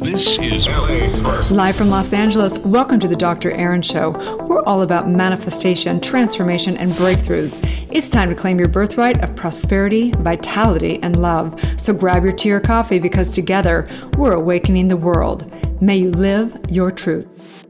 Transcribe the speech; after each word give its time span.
This 0.00 0.38
is. 0.38 0.66
Live 1.50 1.76
from 1.76 1.90
Los 1.90 2.14
Angeles, 2.14 2.56
welcome 2.60 2.98
to 3.00 3.06
the 3.06 3.14
Dr. 3.14 3.50
Erin 3.50 3.82
Show. 3.82 4.12
We're 4.46 4.62
all 4.62 4.80
about 4.80 5.06
manifestation, 5.06 6.00
transformation, 6.00 6.78
and 6.78 6.90
breakthroughs. 6.92 7.60
It's 7.92 8.08
time 8.08 8.30
to 8.30 8.34
claim 8.34 8.58
your 8.58 8.68
birthright 8.68 9.22
of 9.22 9.36
prosperity, 9.36 10.10
vitality, 10.12 10.98
and 11.02 11.20
love. 11.20 11.60
So 11.78 11.92
grab 11.92 12.24
your 12.24 12.32
tea 12.32 12.50
or 12.50 12.60
coffee 12.60 12.98
because 12.98 13.30
together 13.30 13.84
we're 14.16 14.32
awakening 14.32 14.88
the 14.88 14.96
world. 14.96 15.54
May 15.82 15.98
you 15.98 16.12
live 16.12 16.58
your 16.70 16.90
truth. 16.90 17.66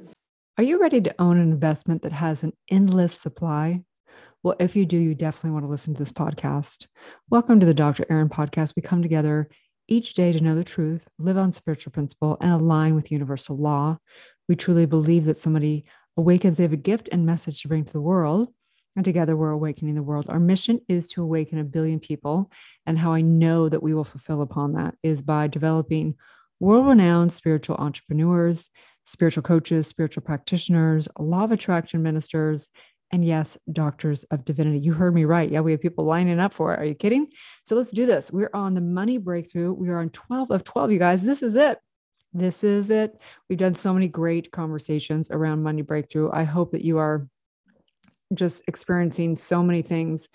Are 0.56 0.62
you 0.62 0.80
ready 0.80 1.00
to 1.00 1.14
own 1.18 1.36
an 1.36 1.50
investment 1.50 2.02
that 2.02 2.12
has 2.12 2.44
an 2.44 2.52
endless 2.70 3.20
supply? 3.20 3.82
Well, 4.44 4.54
if 4.60 4.76
you 4.76 4.86
do, 4.86 4.96
you 4.96 5.16
definitely 5.16 5.50
want 5.50 5.64
to 5.64 5.70
listen 5.70 5.94
to 5.94 5.98
this 5.98 6.12
podcast. 6.12 6.86
Welcome 7.28 7.58
to 7.58 7.66
the 7.66 7.74
Dr. 7.74 8.06
Erin 8.08 8.28
podcast. 8.28 8.74
We 8.76 8.82
come 8.82 9.02
together 9.02 9.48
each 9.90 10.14
day 10.14 10.32
to 10.32 10.40
know 10.40 10.54
the 10.54 10.64
truth, 10.64 11.06
live 11.18 11.36
on 11.36 11.52
spiritual 11.52 11.92
principle, 11.92 12.38
and 12.40 12.52
align 12.52 12.94
with 12.94 13.12
universal 13.12 13.58
law. 13.58 13.98
We 14.48 14.56
truly 14.56 14.86
believe 14.86 15.26
that 15.26 15.36
somebody 15.36 15.84
awakens, 16.16 16.56
they 16.56 16.62
have 16.62 16.72
a 16.72 16.76
gift 16.76 17.08
and 17.12 17.26
message 17.26 17.60
to 17.62 17.68
bring 17.68 17.84
to 17.84 17.92
the 17.92 18.00
world. 18.00 18.48
And 18.96 19.04
together 19.04 19.36
we're 19.36 19.50
awakening 19.50 19.94
the 19.94 20.02
world. 20.02 20.26
Our 20.28 20.40
mission 20.40 20.80
is 20.88 21.08
to 21.08 21.22
awaken 21.22 21.58
a 21.58 21.64
billion 21.64 22.00
people. 22.00 22.50
And 22.86 22.98
how 22.98 23.12
I 23.12 23.20
know 23.20 23.68
that 23.68 23.82
we 23.82 23.94
will 23.94 24.04
fulfill 24.04 24.42
upon 24.42 24.72
that 24.72 24.94
is 25.02 25.22
by 25.22 25.46
developing 25.46 26.16
world 26.58 26.86
renowned 26.86 27.32
spiritual 27.32 27.76
entrepreneurs, 27.76 28.70
spiritual 29.04 29.42
coaches, 29.42 29.86
spiritual 29.86 30.22
practitioners, 30.22 31.08
law 31.18 31.44
of 31.44 31.52
attraction 31.52 32.02
ministers, 32.02 32.68
and 33.12 33.24
yes, 33.24 33.58
doctors 33.72 34.24
of 34.24 34.44
divinity. 34.44 34.78
You 34.78 34.92
heard 34.92 35.14
me 35.14 35.24
right. 35.24 35.50
Yeah, 35.50 35.60
we 35.60 35.72
have 35.72 35.80
people 35.80 36.04
lining 36.04 36.38
up 36.38 36.52
for 36.52 36.72
it. 36.72 36.80
Are 36.80 36.84
you 36.84 36.94
kidding? 36.94 37.28
So 37.64 37.74
let's 37.74 37.90
do 37.90 38.06
this. 38.06 38.30
We're 38.32 38.50
on 38.54 38.74
the 38.74 38.80
money 38.80 39.18
breakthrough. 39.18 39.72
We 39.72 39.88
are 39.88 39.98
on 39.98 40.10
12 40.10 40.50
of 40.50 40.64
12, 40.64 40.92
you 40.92 40.98
guys. 40.98 41.22
This 41.22 41.42
is 41.42 41.56
it. 41.56 41.78
This 42.32 42.62
is 42.62 42.90
it. 42.90 43.20
We've 43.48 43.58
done 43.58 43.74
so 43.74 43.92
many 43.92 44.06
great 44.06 44.52
conversations 44.52 45.28
around 45.30 45.62
money 45.62 45.82
breakthrough. 45.82 46.30
I 46.30 46.44
hope 46.44 46.70
that 46.70 46.84
you 46.84 46.98
are 46.98 47.26
just 48.32 48.62
experiencing 48.68 49.34
so 49.34 49.62
many 49.62 49.82
things. 49.82 50.28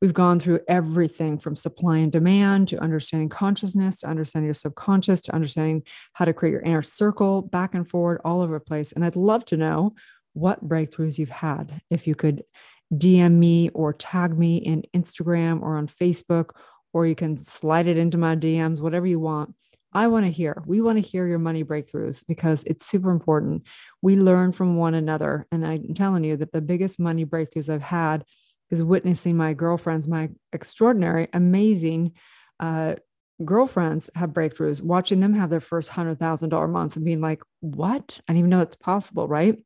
We've 0.00 0.14
gone 0.14 0.40
through 0.40 0.60
everything 0.68 1.38
from 1.38 1.56
supply 1.56 1.98
and 1.98 2.12
demand 2.12 2.68
to 2.68 2.82
understanding 2.82 3.28
consciousness, 3.28 4.00
to 4.00 4.06
understanding 4.06 4.46
your 4.46 4.54
subconscious, 4.54 5.22
to 5.22 5.34
understanding 5.34 5.82
how 6.12 6.26
to 6.26 6.34
create 6.34 6.52
your 6.52 6.60
inner 6.62 6.82
circle, 6.82 7.42
back 7.42 7.74
and 7.74 7.88
forward, 7.88 8.20
all 8.24 8.40
over 8.40 8.54
the 8.54 8.64
place. 8.64 8.92
And 8.92 9.04
I'd 9.04 9.16
love 9.16 9.44
to 9.46 9.56
know 9.56 9.94
what 10.36 10.66
breakthroughs 10.66 11.18
you've 11.18 11.30
had. 11.30 11.80
If 11.90 12.06
you 12.06 12.14
could 12.14 12.44
DM 12.92 13.32
me 13.32 13.70
or 13.70 13.92
tag 13.92 14.38
me 14.38 14.58
in 14.58 14.84
Instagram 14.94 15.62
or 15.62 15.76
on 15.78 15.88
Facebook, 15.88 16.50
or 16.92 17.06
you 17.06 17.14
can 17.14 17.42
slide 17.42 17.86
it 17.86 17.96
into 17.96 18.18
my 18.18 18.36
DMs, 18.36 18.80
whatever 18.80 19.06
you 19.06 19.18
want. 19.18 19.54
I 19.92 20.08
want 20.08 20.26
to 20.26 20.30
hear. 20.30 20.62
We 20.66 20.80
want 20.80 21.02
to 21.02 21.08
hear 21.08 21.26
your 21.26 21.38
money 21.38 21.64
breakthroughs 21.64 22.24
because 22.26 22.62
it's 22.64 22.86
super 22.86 23.10
important. 23.10 23.66
We 24.02 24.16
learn 24.16 24.52
from 24.52 24.76
one 24.76 24.94
another. 24.94 25.46
And 25.50 25.66
I'm 25.66 25.94
telling 25.94 26.24
you 26.24 26.36
that 26.36 26.52
the 26.52 26.60
biggest 26.60 27.00
money 27.00 27.24
breakthroughs 27.24 27.72
I've 27.72 27.82
had 27.82 28.24
is 28.70 28.82
witnessing 28.82 29.36
my 29.36 29.54
girlfriends, 29.54 30.06
my 30.06 30.30
extraordinary, 30.52 31.28
amazing 31.32 32.12
uh, 32.60 32.96
girlfriends 33.44 34.10
have 34.14 34.30
breakthroughs, 34.30 34.82
watching 34.82 35.20
them 35.20 35.34
have 35.34 35.50
their 35.50 35.60
first 35.60 35.90
$100,000 35.90 36.70
months 36.70 36.96
and 36.96 37.04
being 37.04 37.20
like, 37.20 37.42
what? 37.60 38.20
I 38.26 38.32
didn't 38.32 38.38
even 38.38 38.50
know 38.50 38.58
that's 38.58 38.76
possible, 38.76 39.28
right? 39.28 39.58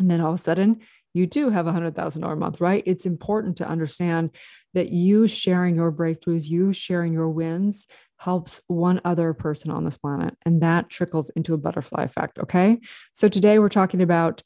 And 0.00 0.10
then 0.10 0.20
all 0.20 0.32
of 0.32 0.38
a 0.40 0.42
sudden, 0.42 0.80
you 1.12 1.26
do 1.26 1.50
have 1.50 1.66
a 1.66 1.72
hundred 1.72 1.94
thousand 1.94 2.22
dollar 2.22 2.34
a 2.34 2.36
month, 2.38 2.60
right? 2.60 2.82
It's 2.86 3.06
important 3.06 3.56
to 3.58 3.68
understand 3.68 4.30
that 4.74 4.90
you 4.90 5.28
sharing 5.28 5.74
your 5.74 5.92
breakthroughs, 5.92 6.48
you 6.48 6.72
sharing 6.72 7.12
your 7.12 7.28
wins 7.28 7.86
helps 8.18 8.60
one 8.66 9.00
other 9.04 9.32
person 9.32 9.70
on 9.70 9.84
this 9.84 9.98
planet. 9.98 10.36
And 10.44 10.62
that 10.62 10.88
trickles 10.88 11.30
into 11.30 11.54
a 11.54 11.58
butterfly 11.58 12.04
effect. 12.04 12.38
Okay. 12.38 12.80
So 13.12 13.28
today 13.28 13.58
we're 13.58 13.68
talking 13.68 14.02
about 14.02 14.42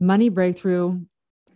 money 0.00 0.28
breakthrough. 0.28 1.00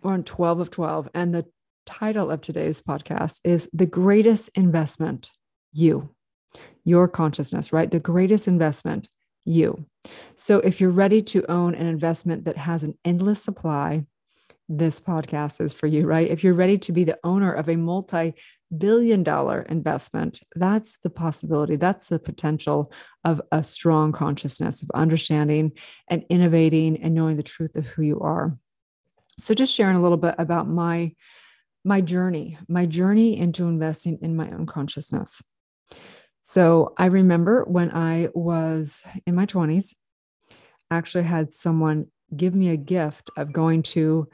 We're 0.02 0.12
on 0.12 0.24
12 0.24 0.60
of 0.60 0.70
12. 0.70 1.08
And 1.14 1.34
the 1.34 1.46
title 1.86 2.30
of 2.30 2.40
today's 2.40 2.80
podcast 2.80 3.40
is 3.44 3.68
The 3.72 3.86
Greatest 3.86 4.48
Investment 4.54 5.30
You, 5.72 6.14
your 6.84 7.08
consciousness, 7.08 7.72
right? 7.72 7.90
The 7.90 8.00
greatest 8.00 8.48
investment 8.48 9.08
you. 9.44 9.86
So 10.34 10.58
if 10.58 10.80
you're 10.80 10.90
ready 10.90 11.22
to 11.22 11.50
own 11.50 11.74
an 11.74 11.86
investment 11.86 12.44
that 12.44 12.56
has 12.56 12.82
an 12.82 12.94
endless 13.04 13.42
supply, 13.42 14.04
this 14.68 15.00
podcast 15.00 15.60
is 15.60 15.74
for 15.74 15.88
you, 15.88 16.06
right? 16.06 16.28
If 16.28 16.44
you're 16.44 16.54
ready 16.54 16.78
to 16.78 16.92
be 16.92 17.02
the 17.02 17.18
owner 17.24 17.52
of 17.52 17.68
a 17.68 17.76
multi 17.76 18.34
billion 18.76 19.24
dollar 19.24 19.62
investment, 19.62 20.40
that's 20.54 20.98
the 21.02 21.10
possibility. 21.10 21.74
That's 21.74 22.06
the 22.06 22.20
potential 22.20 22.92
of 23.24 23.42
a 23.50 23.64
strong 23.64 24.12
consciousness 24.12 24.82
of 24.82 24.90
understanding 24.94 25.72
and 26.08 26.24
innovating 26.30 27.02
and 27.02 27.14
knowing 27.14 27.36
the 27.36 27.42
truth 27.42 27.76
of 27.76 27.88
who 27.88 28.02
you 28.02 28.20
are. 28.20 28.56
So 29.38 29.54
just 29.54 29.74
sharing 29.74 29.96
a 29.96 30.02
little 30.02 30.18
bit 30.18 30.36
about 30.38 30.68
my 30.68 31.14
my 31.84 32.00
journey, 32.02 32.58
my 32.68 32.84
journey 32.84 33.38
into 33.38 33.66
investing 33.66 34.18
in 34.20 34.36
my 34.36 34.50
own 34.50 34.66
consciousness. 34.66 35.42
So 36.40 36.94
I 36.96 37.06
remember 37.06 37.64
when 37.64 37.90
I 37.94 38.28
was 38.34 39.02
in 39.26 39.34
my 39.34 39.46
20s, 39.46 39.94
actually 40.90 41.24
had 41.24 41.52
someone 41.52 42.06
give 42.36 42.54
me 42.54 42.70
a 42.70 42.76
gift 42.76 43.30
of 43.36 43.52
going 43.52 43.82
to 43.82 44.28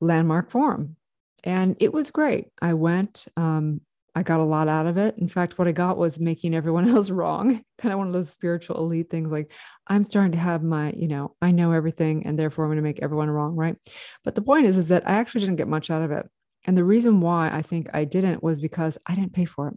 Landmark 0.00 0.50
Forum. 0.50 0.96
And 1.44 1.76
it 1.80 1.92
was 1.92 2.10
great. 2.10 2.48
I 2.60 2.74
went, 2.74 3.26
um, 3.36 3.80
I 4.14 4.22
got 4.22 4.40
a 4.40 4.44
lot 4.44 4.68
out 4.68 4.86
of 4.86 4.96
it. 4.96 5.16
In 5.18 5.28
fact, 5.28 5.58
what 5.58 5.68
I 5.68 5.72
got 5.72 5.96
was 5.96 6.18
making 6.18 6.54
everyone 6.54 6.88
else 6.90 7.10
wrong, 7.10 7.62
kind 7.78 7.92
of 7.92 7.98
one 7.98 8.08
of 8.08 8.12
those 8.12 8.30
spiritual 8.30 8.76
elite 8.76 9.10
things 9.10 9.30
like, 9.30 9.50
I'm 9.86 10.04
starting 10.04 10.32
to 10.32 10.38
have 10.38 10.62
my, 10.62 10.92
you 10.96 11.08
know, 11.08 11.34
I 11.40 11.52
know 11.52 11.72
everything 11.72 12.26
and 12.26 12.38
therefore 12.38 12.64
I'm 12.64 12.70
going 12.70 12.76
to 12.76 12.82
make 12.82 13.02
everyone 13.02 13.30
wrong. 13.30 13.54
Right. 13.56 13.76
But 14.24 14.34
the 14.34 14.42
point 14.42 14.66
is, 14.66 14.76
is 14.76 14.88
that 14.88 15.08
I 15.08 15.12
actually 15.12 15.42
didn't 15.42 15.56
get 15.56 15.68
much 15.68 15.90
out 15.90 16.02
of 16.02 16.10
it. 16.10 16.26
And 16.64 16.76
the 16.76 16.84
reason 16.84 17.20
why 17.20 17.48
I 17.48 17.62
think 17.62 17.88
I 17.94 18.04
didn't 18.04 18.42
was 18.42 18.60
because 18.60 18.98
I 19.06 19.14
didn't 19.14 19.32
pay 19.32 19.46
for 19.46 19.68
it. 19.68 19.74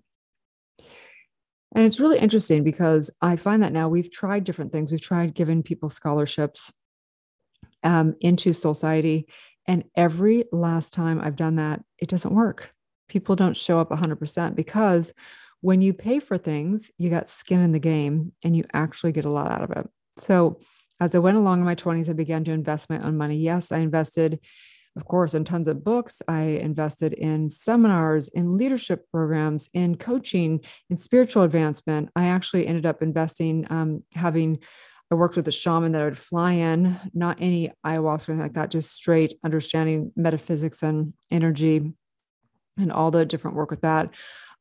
And 1.73 1.85
it's 1.85 2.00
really 2.00 2.19
interesting 2.19 2.63
because 2.63 3.11
I 3.22 3.35
find 3.35 3.63
that 3.63 3.73
now 3.73 3.89
we've 3.89 4.11
tried 4.11 4.44
different 4.44 4.72
things. 4.72 4.91
We've 4.91 5.01
tried 5.01 5.34
giving 5.34 5.63
people 5.63 5.89
scholarships 5.89 6.72
um, 7.84 8.16
into 8.22 8.51
Soulciety. 8.51 9.25
And 9.67 9.83
every 9.95 10.45
last 10.51 10.94
time 10.94 11.19
I've 11.22 11.35
done 11.35 11.56
that, 11.56 11.83
it 11.97 12.09
doesn't 12.09 12.33
work. 12.33 12.72
People 13.09 13.35
don't 13.35 13.57
show 13.57 13.79
up 13.79 13.89
100% 13.89 14.56
because 14.56 15.13
when 15.62 15.81
you 15.81 15.94
pay 15.94 16.19
for 16.19 16.38
things, 16.38 16.91
you 16.97 17.09
got 17.09 17.29
skin 17.29 17.62
in 17.62 17.72
the 17.72 17.79
game 17.79 18.33
and 18.44 18.56
you 18.56 18.66
actually 18.73 19.12
get 19.12 19.25
a 19.25 19.31
lot 19.31 19.51
out 19.51 19.63
of 19.63 19.72
it. 19.72 19.89
So 20.17 20.59
as 21.00 21.16
I 21.16 21.19
went 21.19 21.38
along 21.38 21.59
in 21.59 21.66
my 21.66 21.75
20s, 21.75 22.09
I 22.09 22.13
began 22.13 22.44
to 22.44 22.51
invest 22.51 22.89
my 22.89 23.00
own 23.00 23.17
money. 23.17 23.38
Yes, 23.38 23.72
I 23.72 23.79
invested 23.79 24.39
of 24.95 25.05
course, 25.05 25.33
in 25.33 25.43
tons 25.43 25.67
of 25.67 25.83
books. 25.83 26.21
I 26.27 26.41
invested 26.41 27.13
in 27.13 27.49
seminars, 27.49 28.29
in 28.29 28.57
leadership 28.57 29.05
programs, 29.11 29.69
in 29.73 29.95
coaching, 29.95 30.61
in 30.89 30.97
spiritual 30.97 31.43
advancement. 31.43 32.09
I 32.15 32.25
actually 32.25 32.67
ended 32.67 32.85
up 32.85 33.01
investing, 33.01 33.65
um, 33.69 34.03
having, 34.13 34.59
I 35.11 35.15
worked 35.15 35.35
with 35.35 35.47
a 35.47 35.51
shaman 35.51 35.91
that 35.93 36.01
I 36.01 36.05
would 36.05 36.17
fly 36.17 36.53
in, 36.53 36.99
not 37.13 37.37
any 37.39 37.71
ayahuasca 37.85 38.29
or 38.29 38.31
anything 38.33 38.39
like 38.39 38.53
that, 38.53 38.71
just 38.71 38.91
straight 38.91 39.39
understanding 39.43 40.11
metaphysics 40.15 40.83
and 40.83 41.13
energy 41.31 41.93
and 42.77 42.91
all 42.91 43.11
the 43.11 43.25
different 43.25 43.57
work 43.57 43.71
with 43.71 43.81
that. 43.81 44.13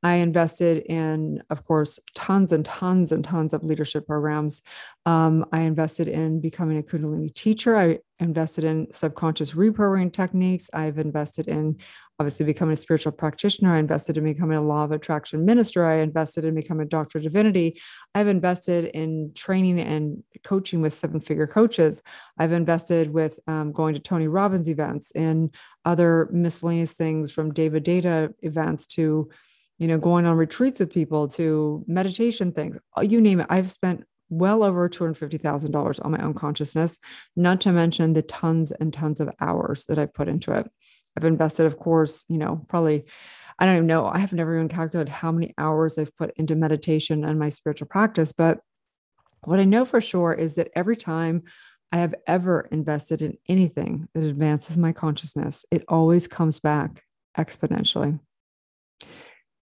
I 0.03 0.15
invested 0.15 0.85
in, 0.87 1.43
of 1.51 1.65
course, 1.65 1.99
tons 2.15 2.53
and 2.53 2.65
tons 2.65 3.13
and 3.13 3.25
tons 3.25 3.53
of 3.53 3.63
leadership 3.63 4.07
programs. 4.07 4.63
Um, 5.07 5.45
I 5.53 5.61
invested 5.61 6.09
in 6.09 6.41
becoming 6.41 6.79
a 6.79 6.83
Kundalini 6.83 7.33
teacher. 7.33 7.77
I 7.77 7.99
invested 8.19 8.65
in 8.65 8.89
subconscious 8.93 9.55
reprogramming 9.55 10.13
techniques. 10.13 10.69
I've 10.73 10.99
invested 10.99 11.49
in 11.49 11.79
obviously 12.19 12.47
becoming 12.47 12.75
a 12.75 12.77
spiritual 12.77 13.13
practitioner. 13.13 13.75
I 13.75 13.79
invested 13.79 14.17
in 14.17 14.25
becoming 14.25 14.57
a 14.57 14.63
law 14.63 14.85
of 14.85 14.93
attraction 14.93 15.45
minister. 15.45 15.85
I 15.85 15.97
invested 15.97 16.45
in 16.45 16.55
becoming 16.55 16.87
a 16.87 16.89
doctor 16.89 17.19
of 17.19 17.25
divinity. 17.25 17.81
I've 18.15 18.29
invested 18.29 18.87
in 18.87 19.33
training 19.35 19.81
and 19.81 20.23
coaching 20.45 20.81
with 20.81 20.93
seven 20.93 21.21
figure 21.21 21.47
coaches. 21.47 22.03
I've 22.39 22.53
invested 22.53 23.13
with 23.13 23.41
um, 23.47 23.73
going 23.73 23.95
to 23.95 24.01
Tony 24.01 24.29
Robbins 24.29 24.69
events 24.69 25.11
and 25.13 25.53
other 25.85 26.29
miscellaneous 26.31 26.93
things 26.93 27.33
from 27.33 27.53
David 27.53 27.85
Deida 27.85 28.33
events 28.43 28.87
to 28.87 29.29
you 29.83 29.89
know, 29.89 29.99
going 29.99 30.27
on 30.27 30.37
retreats 30.37 30.79
with 30.79 30.93
people 30.93 31.27
to 31.27 31.85
meditation 31.89 32.53
things, 32.53 32.79
uh, 32.97 33.01
you 33.01 33.21
name 33.21 33.41
it. 33.41 33.49
I've 33.51 33.69
spent 33.69 34.05
well 34.29 34.63
over 34.63 34.89
$250,000 34.89 36.05
on 36.05 36.11
my 36.13 36.23
own 36.23 36.35
consciousness, 36.35 37.01
not 37.35 37.61
to 37.63 37.73
mention 37.73 38.13
the 38.13 38.23
tons 38.23 38.71
and 38.71 38.93
tons 38.93 39.19
of 39.19 39.29
hours 39.41 39.85
that 39.87 39.99
I've 39.99 40.15
put 40.15 40.29
into 40.29 40.53
it. 40.53 40.71
I've 41.17 41.25
invested, 41.25 41.67
of 41.67 41.79
course, 41.81 42.25
you 42.29 42.39
know, 42.39 42.65
probably, 42.69 43.07
I 43.59 43.67
don't 43.67 43.75
even 43.75 43.89
know, 43.89 44.07
I 44.07 44.19
have 44.19 44.33
never 44.33 44.55
even 44.55 44.69
calculated 44.69 45.11
how 45.11 45.33
many 45.33 45.53
hours 45.59 45.99
I've 45.99 46.17
put 46.17 46.31
into 46.37 46.55
meditation 46.55 47.25
and 47.25 47.41
my 47.41 47.49
spiritual 47.49 47.89
practice. 47.89 48.33
But 48.33 48.61
what 49.43 49.59
I 49.59 49.65
know 49.65 49.85
for 49.85 50.01
sure 50.01 50.33
is 50.33 50.55
that 50.55 50.71
every 50.77 50.97
time 50.97 51.43
I 51.91 51.97
have 51.97 52.15
ever 52.29 52.69
invested 52.71 53.21
in 53.21 53.37
anything 53.49 54.07
that 54.15 54.23
advances 54.23 54.79
my 54.79 54.93
consciousness, 54.93 55.65
it 55.73 55.83
always 55.89 56.29
comes 56.29 56.61
back 56.61 57.03
exponentially. 57.37 58.21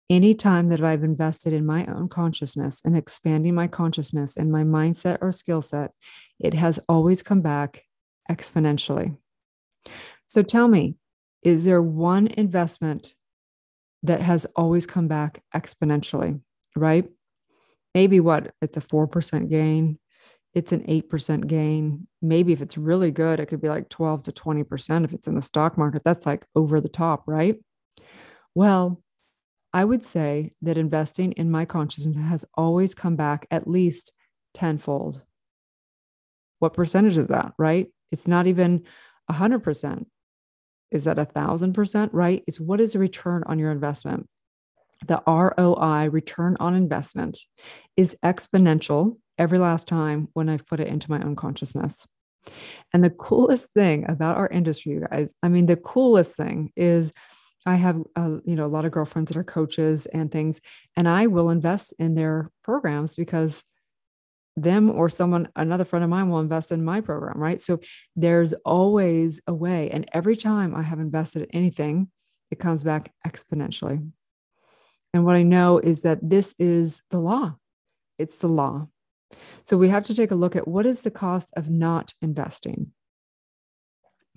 Anytime 0.09 0.69
that 0.69 0.83
I've 0.83 1.03
invested 1.03 1.53
in 1.53 1.65
my 1.65 1.85
own 1.85 2.09
consciousness 2.09 2.81
and 2.83 2.97
expanding 2.97 3.53
my 3.53 3.67
consciousness 3.67 4.37
and 4.37 4.51
my 4.51 4.63
mindset 4.63 5.19
or 5.21 5.31
skill 5.31 5.61
set, 5.61 5.93
it 6.39 6.55
has 6.55 6.79
always 6.89 7.21
come 7.21 7.41
back 7.41 7.83
exponentially. 8.29 9.15
So 10.25 10.41
tell 10.41 10.67
me, 10.67 10.95
is 11.43 11.63
there 11.65 11.81
one 11.81 12.27
investment 12.27 13.13
that 14.03 14.21
has 14.21 14.45
always 14.55 14.85
come 14.85 15.07
back 15.07 15.43
exponentially, 15.53 16.41
right? 16.75 17.07
Maybe 17.93 18.19
what? 18.19 18.53
It's 18.61 18.77
a 18.77 18.81
4% 18.81 19.49
gain, 19.49 19.99
it's 20.53 20.71
an 20.71 20.83
8% 20.87 21.47
gain. 21.47 22.07
Maybe 22.21 22.53
if 22.53 22.61
it's 22.61 22.77
really 22.77 23.11
good, 23.11 23.39
it 23.39 23.47
could 23.47 23.61
be 23.61 23.69
like 23.69 23.89
12 23.89 24.23
to 24.23 24.31
20%. 24.31 25.05
If 25.05 25.13
it's 25.13 25.27
in 25.27 25.35
the 25.35 25.41
stock 25.41 25.77
market, 25.77 26.01
that's 26.03 26.25
like 26.25 26.45
over 26.55 26.81
the 26.81 26.89
top, 26.89 27.23
right? 27.27 27.55
Well, 28.55 29.01
I 29.73 29.85
would 29.85 30.03
say 30.03 30.51
that 30.61 30.77
investing 30.77 31.33
in 31.33 31.51
my 31.51 31.65
consciousness 31.65 32.17
has 32.17 32.45
always 32.55 32.95
come 32.95 33.15
back 33.15 33.45
at 33.51 33.67
least 33.67 34.13
tenfold. 34.53 35.23
What 36.59 36.73
percentage 36.73 37.17
is 37.17 37.27
that, 37.27 37.53
right? 37.57 37.87
It's 38.11 38.27
not 38.27 38.47
even 38.47 38.83
100%. 39.29 40.05
Is 40.91 41.03
that 41.03 41.19
a 41.19 41.25
thousand 41.25 41.73
percent, 41.73 42.13
right? 42.13 42.43
Is 42.47 42.59
what 42.59 42.81
is 42.81 42.93
the 42.93 42.99
return 42.99 43.43
on 43.45 43.59
your 43.59 43.71
investment? 43.71 44.27
The 45.07 45.21
ROI, 45.27 46.09
return 46.09 46.57
on 46.59 46.73
investment, 46.73 47.37
is 47.95 48.17
exponential 48.25 49.17
every 49.37 49.59
last 49.59 49.87
time 49.87 50.29
when 50.33 50.49
I've 50.49 50.65
put 50.65 50.79
it 50.79 50.87
into 50.87 51.11
my 51.11 51.21
own 51.21 51.35
consciousness. 51.35 52.05
And 52.93 53.03
the 53.03 53.11
coolest 53.11 53.71
thing 53.73 54.09
about 54.09 54.37
our 54.37 54.47
industry, 54.47 54.93
you 54.93 55.05
guys, 55.09 55.33
I 55.43 55.49
mean, 55.49 55.67
the 55.67 55.77
coolest 55.77 56.35
thing 56.35 56.71
is 56.75 57.11
I 57.65 57.75
have, 57.75 58.01
uh, 58.15 58.37
you 58.45 58.55
know, 58.55 58.65
a 58.65 58.67
lot 58.67 58.85
of 58.85 58.91
girlfriends 58.91 59.29
that 59.29 59.37
are 59.37 59.43
coaches 59.43 60.05
and 60.07 60.31
things, 60.31 60.61
and 60.95 61.07
I 61.07 61.27
will 61.27 61.49
invest 61.49 61.93
in 61.99 62.15
their 62.15 62.51
programs 62.63 63.15
because 63.15 63.63
them 64.55 64.89
or 64.89 65.09
someone, 65.09 65.47
another 65.55 65.85
friend 65.85 66.03
of 66.03 66.09
mine 66.09 66.29
will 66.29 66.39
invest 66.39 66.71
in 66.71 66.83
my 66.83 67.01
program, 67.01 67.37
right? 67.37 67.59
So 67.59 67.79
there's 68.15 68.53
always 68.65 69.41
a 69.47 69.53
way. 69.53 69.89
And 69.89 70.09
every 70.13 70.35
time 70.35 70.75
I 70.75 70.81
have 70.81 70.99
invested 70.99 71.43
in 71.43 71.49
anything, 71.51 72.09
it 72.51 72.59
comes 72.59 72.83
back 72.83 73.13
exponentially. 73.25 74.11
And 75.13 75.25
what 75.25 75.35
I 75.35 75.43
know 75.43 75.79
is 75.79 76.01
that 76.03 76.19
this 76.21 76.53
is 76.59 77.01
the 77.09 77.19
law. 77.19 77.55
It's 78.17 78.37
the 78.37 78.47
law. 78.47 78.87
So 79.63 79.77
we 79.77 79.89
have 79.89 80.03
to 80.05 80.15
take 80.15 80.31
a 80.31 80.35
look 80.35 80.55
at 80.55 80.67
what 80.67 80.85
is 80.85 81.01
the 81.01 81.11
cost 81.11 81.51
of 81.55 81.69
not 81.69 82.13
investing? 82.21 82.91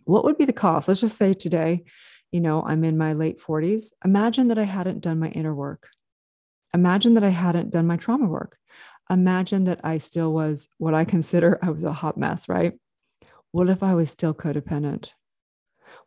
What 0.05 0.25
would 0.25 0.39
be 0.39 0.45
the 0.45 0.53
cost? 0.53 0.89
Let's 0.89 1.01
just 1.01 1.17
say 1.17 1.33
today, 1.33 1.85
you 2.31 2.41
know, 2.41 2.63
I'm 2.63 2.85
in 2.85 2.99
my 2.99 3.13
late 3.13 3.41
40s. 3.41 3.93
Imagine 4.05 4.49
that 4.49 4.59
I 4.59 4.65
hadn't 4.65 5.01
done 5.01 5.19
my 5.19 5.29
inner 5.29 5.55
work. 5.55 5.89
Imagine 6.75 7.15
that 7.15 7.25
I 7.25 7.29
hadn't 7.29 7.71
done 7.71 7.87
my 7.87 7.97
trauma 7.97 8.27
work. 8.27 8.57
Imagine 9.11 9.65
that 9.65 9.81
I 9.85 9.99
still 9.99 10.33
was 10.33 10.69
what 10.79 10.95
I 10.95 11.05
consider 11.05 11.59
I 11.63 11.71
was 11.71 11.85
a 11.85 11.93
hot 11.93 12.17
mess, 12.17 12.49
right? 12.49 12.79
What 13.51 13.69
if 13.69 13.83
I 13.83 13.95
was 13.95 14.11
still 14.11 14.35
codependent? 14.35 15.11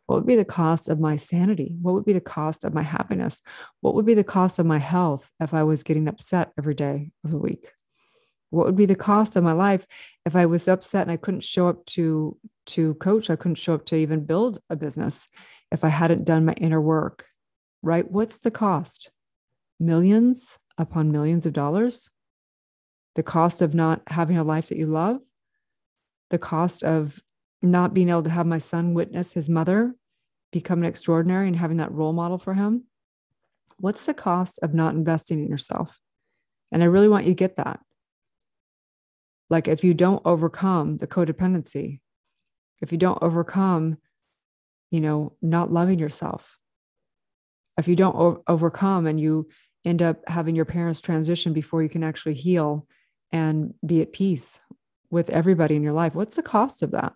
What 0.06 0.16
would 0.16 0.26
be 0.26 0.36
the 0.36 0.44
cost 0.44 0.88
of 0.88 1.00
my 1.00 1.16
sanity? 1.16 1.76
What 1.80 1.94
would 1.94 2.04
be 2.04 2.12
the 2.12 2.20
cost 2.20 2.64
of 2.64 2.74
my 2.74 2.82
happiness? 2.82 3.42
What 3.80 3.94
would 3.94 4.06
be 4.06 4.14
the 4.14 4.24
cost 4.24 4.58
of 4.58 4.66
my 4.66 4.78
health 4.78 5.30
if 5.40 5.52
I 5.52 5.64
was 5.64 5.82
getting 5.82 6.08
upset 6.08 6.52
every 6.58 6.74
day 6.74 7.10
of 7.24 7.32
the 7.32 7.38
week? 7.38 7.72
What 8.56 8.66
would 8.66 8.76
be 8.76 8.86
the 8.86 8.96
cost 8.96 9.36
of 9.36 9.44
my 9.44 9.52
life 9.52 9.86
if 10.24 10.34
i 10.34 10.46
was 10.46 10.66
upset 10.66 11.02
and 11.02 11.12
i 11.12 11.16
couldn't 11.16 11.44
show 11.44 11.68
up 11.68 11.84
to 11.86 12.36
to 12.66 12.94
coach? 12.94 13.30
I 13.30 13.36
couldn't 13.36 13.56
show 13.56 13.74
up 13.74 13.86
to 13.86 13.96
even 13.96 14.24
build 14.24 14.58
a 14.70 14.76
business 14.76 15.28
if 15.70 15.84
i 15.84 15.88
hadn't 15.88 16.24
done 16.24 16.44
my 16.44 16.54
inner 16.54 16.80
work 16.80 17.26
right? 17.86 18.10
What's 18.10 18.40
the 18.40 18.50
cost? 18.50 19.10
Millions 19.78 20.58
upon 20.76 21.12
millions 21.12 21.46
of 21.46 21.52
dollars? 21.52 22.10
The 23.14 23.22
cost 23.22 23.62
of 23.62 23.74
not 23.74 24.02
having 24.08 24.36
a 24.36 24.44
life 24.44 24.68
that 24.68 24.78
you 24.78 24.86
love? 24.86 25.20
The 26.30 26.38
cost 26.38 26.82
of 26.82 27.20
not 27.62 27.94
being 27.94 28.08
able 28.08 28.24
to 28.24 28.30
have 28.30 28.46
my 28.46 28.58
son 28.58 28.92
witness 28.92 29.32
his 29.32 29.48
mother 29.48 29.94
become 30.52 30.80
an 30.80 30.84
extraordinary 30.84 31.46
and 31.46 31.56
having 31.56 31.78
that 31.78 31.92
role 31.92 32.12
model 32.12 32.38
for 32.38 32.54
him? 32.54 32.84
What's 33.78 34.06
the 34.06 34.14
cost 34.14 34.58
of 34.62 34.74
not 34.74 34.94
investing 34.94 35.38
in 35.38 35.48
yourself? 35.48 36.00
And 36.72 36.82
i 36.82 36.86
really 36.86 37.08
want 37.08 37.24
you 37.24 37.30
to 37.30 37.36
get 37.36 37.56
that 37.56 37.80
like 39.50 39.68
if 39.68 39.84
you 39.84 39.94
don't 39.94 40.22
overcome 40.24 40.96
the 40.96 41.06
codependency, 41.06 42.00
if 42.80 42.92
you 42.92 42.98
don't 42.98 43.18
overcome, 43.22 43.98
you 44.90 45.00
know, 45.00 45.32
not 45.40 45.72
loving 45.72 45.98
yourself, 45.98 46.58
if 47.78 47.88
you 47.88 47.96
don't 47.96 48.16
o- 48.16 48.42
overcome 48.48 49.06
and 49.06 49.20
you 49.20 49.48
end 49.84 50.02
up 50.02 50.20
having 50.28 50.56
your 50.56 50.64
parents 50.64 51.00
transition 51.00 51.52
before 51.52 51.82
you 51.82 51.88
can 51.88 52.02
actually 52.02 52.34
heal 52.34 52.86
and 53.32 53.74
be 53.84 54.02
at 54.02 54.12
peace 54.12 54.60
with 55.10 55.30
everybody 55.30 55.76
in 55.76 55.82
your 55.82 55.92
life, 55.92 56.14
what's 56.14 56.36
the 56.36 56.42
cost 56.42 56.82
of 56.82 56.90
that? 56.92 57.12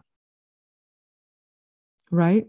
Right? 2.11 2.47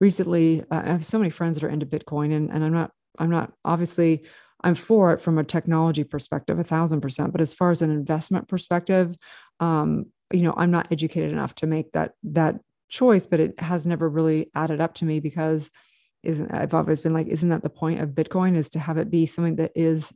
Recently, 0.00 0.62
uh, 0.62 0.82
I 0.84 0.90
have 0.92 1.06
so 1.06 1.18
many 1.18 1.30
friends 1.30 1.56
that 1.58 1.66
are 1.66 1.70
into 1.70 1.86
Bitcoin, 1.86 2.34
and, 2.34 2.50
and 2.50 2.64
I'm 2.64 2.72
not, 2.72 2.92
I'm 3.18 3.30
not 3.30 3.52
obviously 3.64 4.24
I'm 4.64 4.74
for 4.74 5.12
it 5.12 5.20
from 5.20 5.38
a 5.38 5.44
technology 5.44 6.04
perspective, 6.04 6.58
a 6.58 6.64
thousand 6.64 7.00
percent. 7.00 7.32
But 7.32 7.40
as 7.40 7.54
far 7.54 7.70
as 7.70 7.82
an 7.82 7.90
investment 7.90 8.48
perspective, 8.48 9.14
um, 9.60 10.06
you 10.32 10.42
know, 10.42 10.54
I'm 10.56 10.70
not 10.70 10.88
educated 10.90 11.30
enough 11.30 11.54
to 11.56 11.66
make 11.66 11.92
that 11.92 12.12
that 12.24 12.60
choice, 12.88 13.26
but 13.26 13.40
it 13.40 13.60
has 13.60 13.86
never 13.86 14.08
really 14.08 14.50
added 14.54 14.80
up 14.80 14.94
to 14.94 15.04
me 15.04 15.20
because 15.20 15.70
isn't 16.22 16.52
I've 16.52 16.74
always 16.74 17.00
been 17.00 17.14
like, 17.14 17.28
isn't 17.28 17.48
that 17.50 17.62
the 17.62 17.70
point 17.70 18.00
of 18.00 18.10
Bitcoin 18.10 18.56
is 18.56 18.70
to 18.70 18.78
have 18.78 18.98
it 18.98 19.10
be 19.10 19.26
something 19.26 19.56
that 19.56 19.72
is 19.74 20.12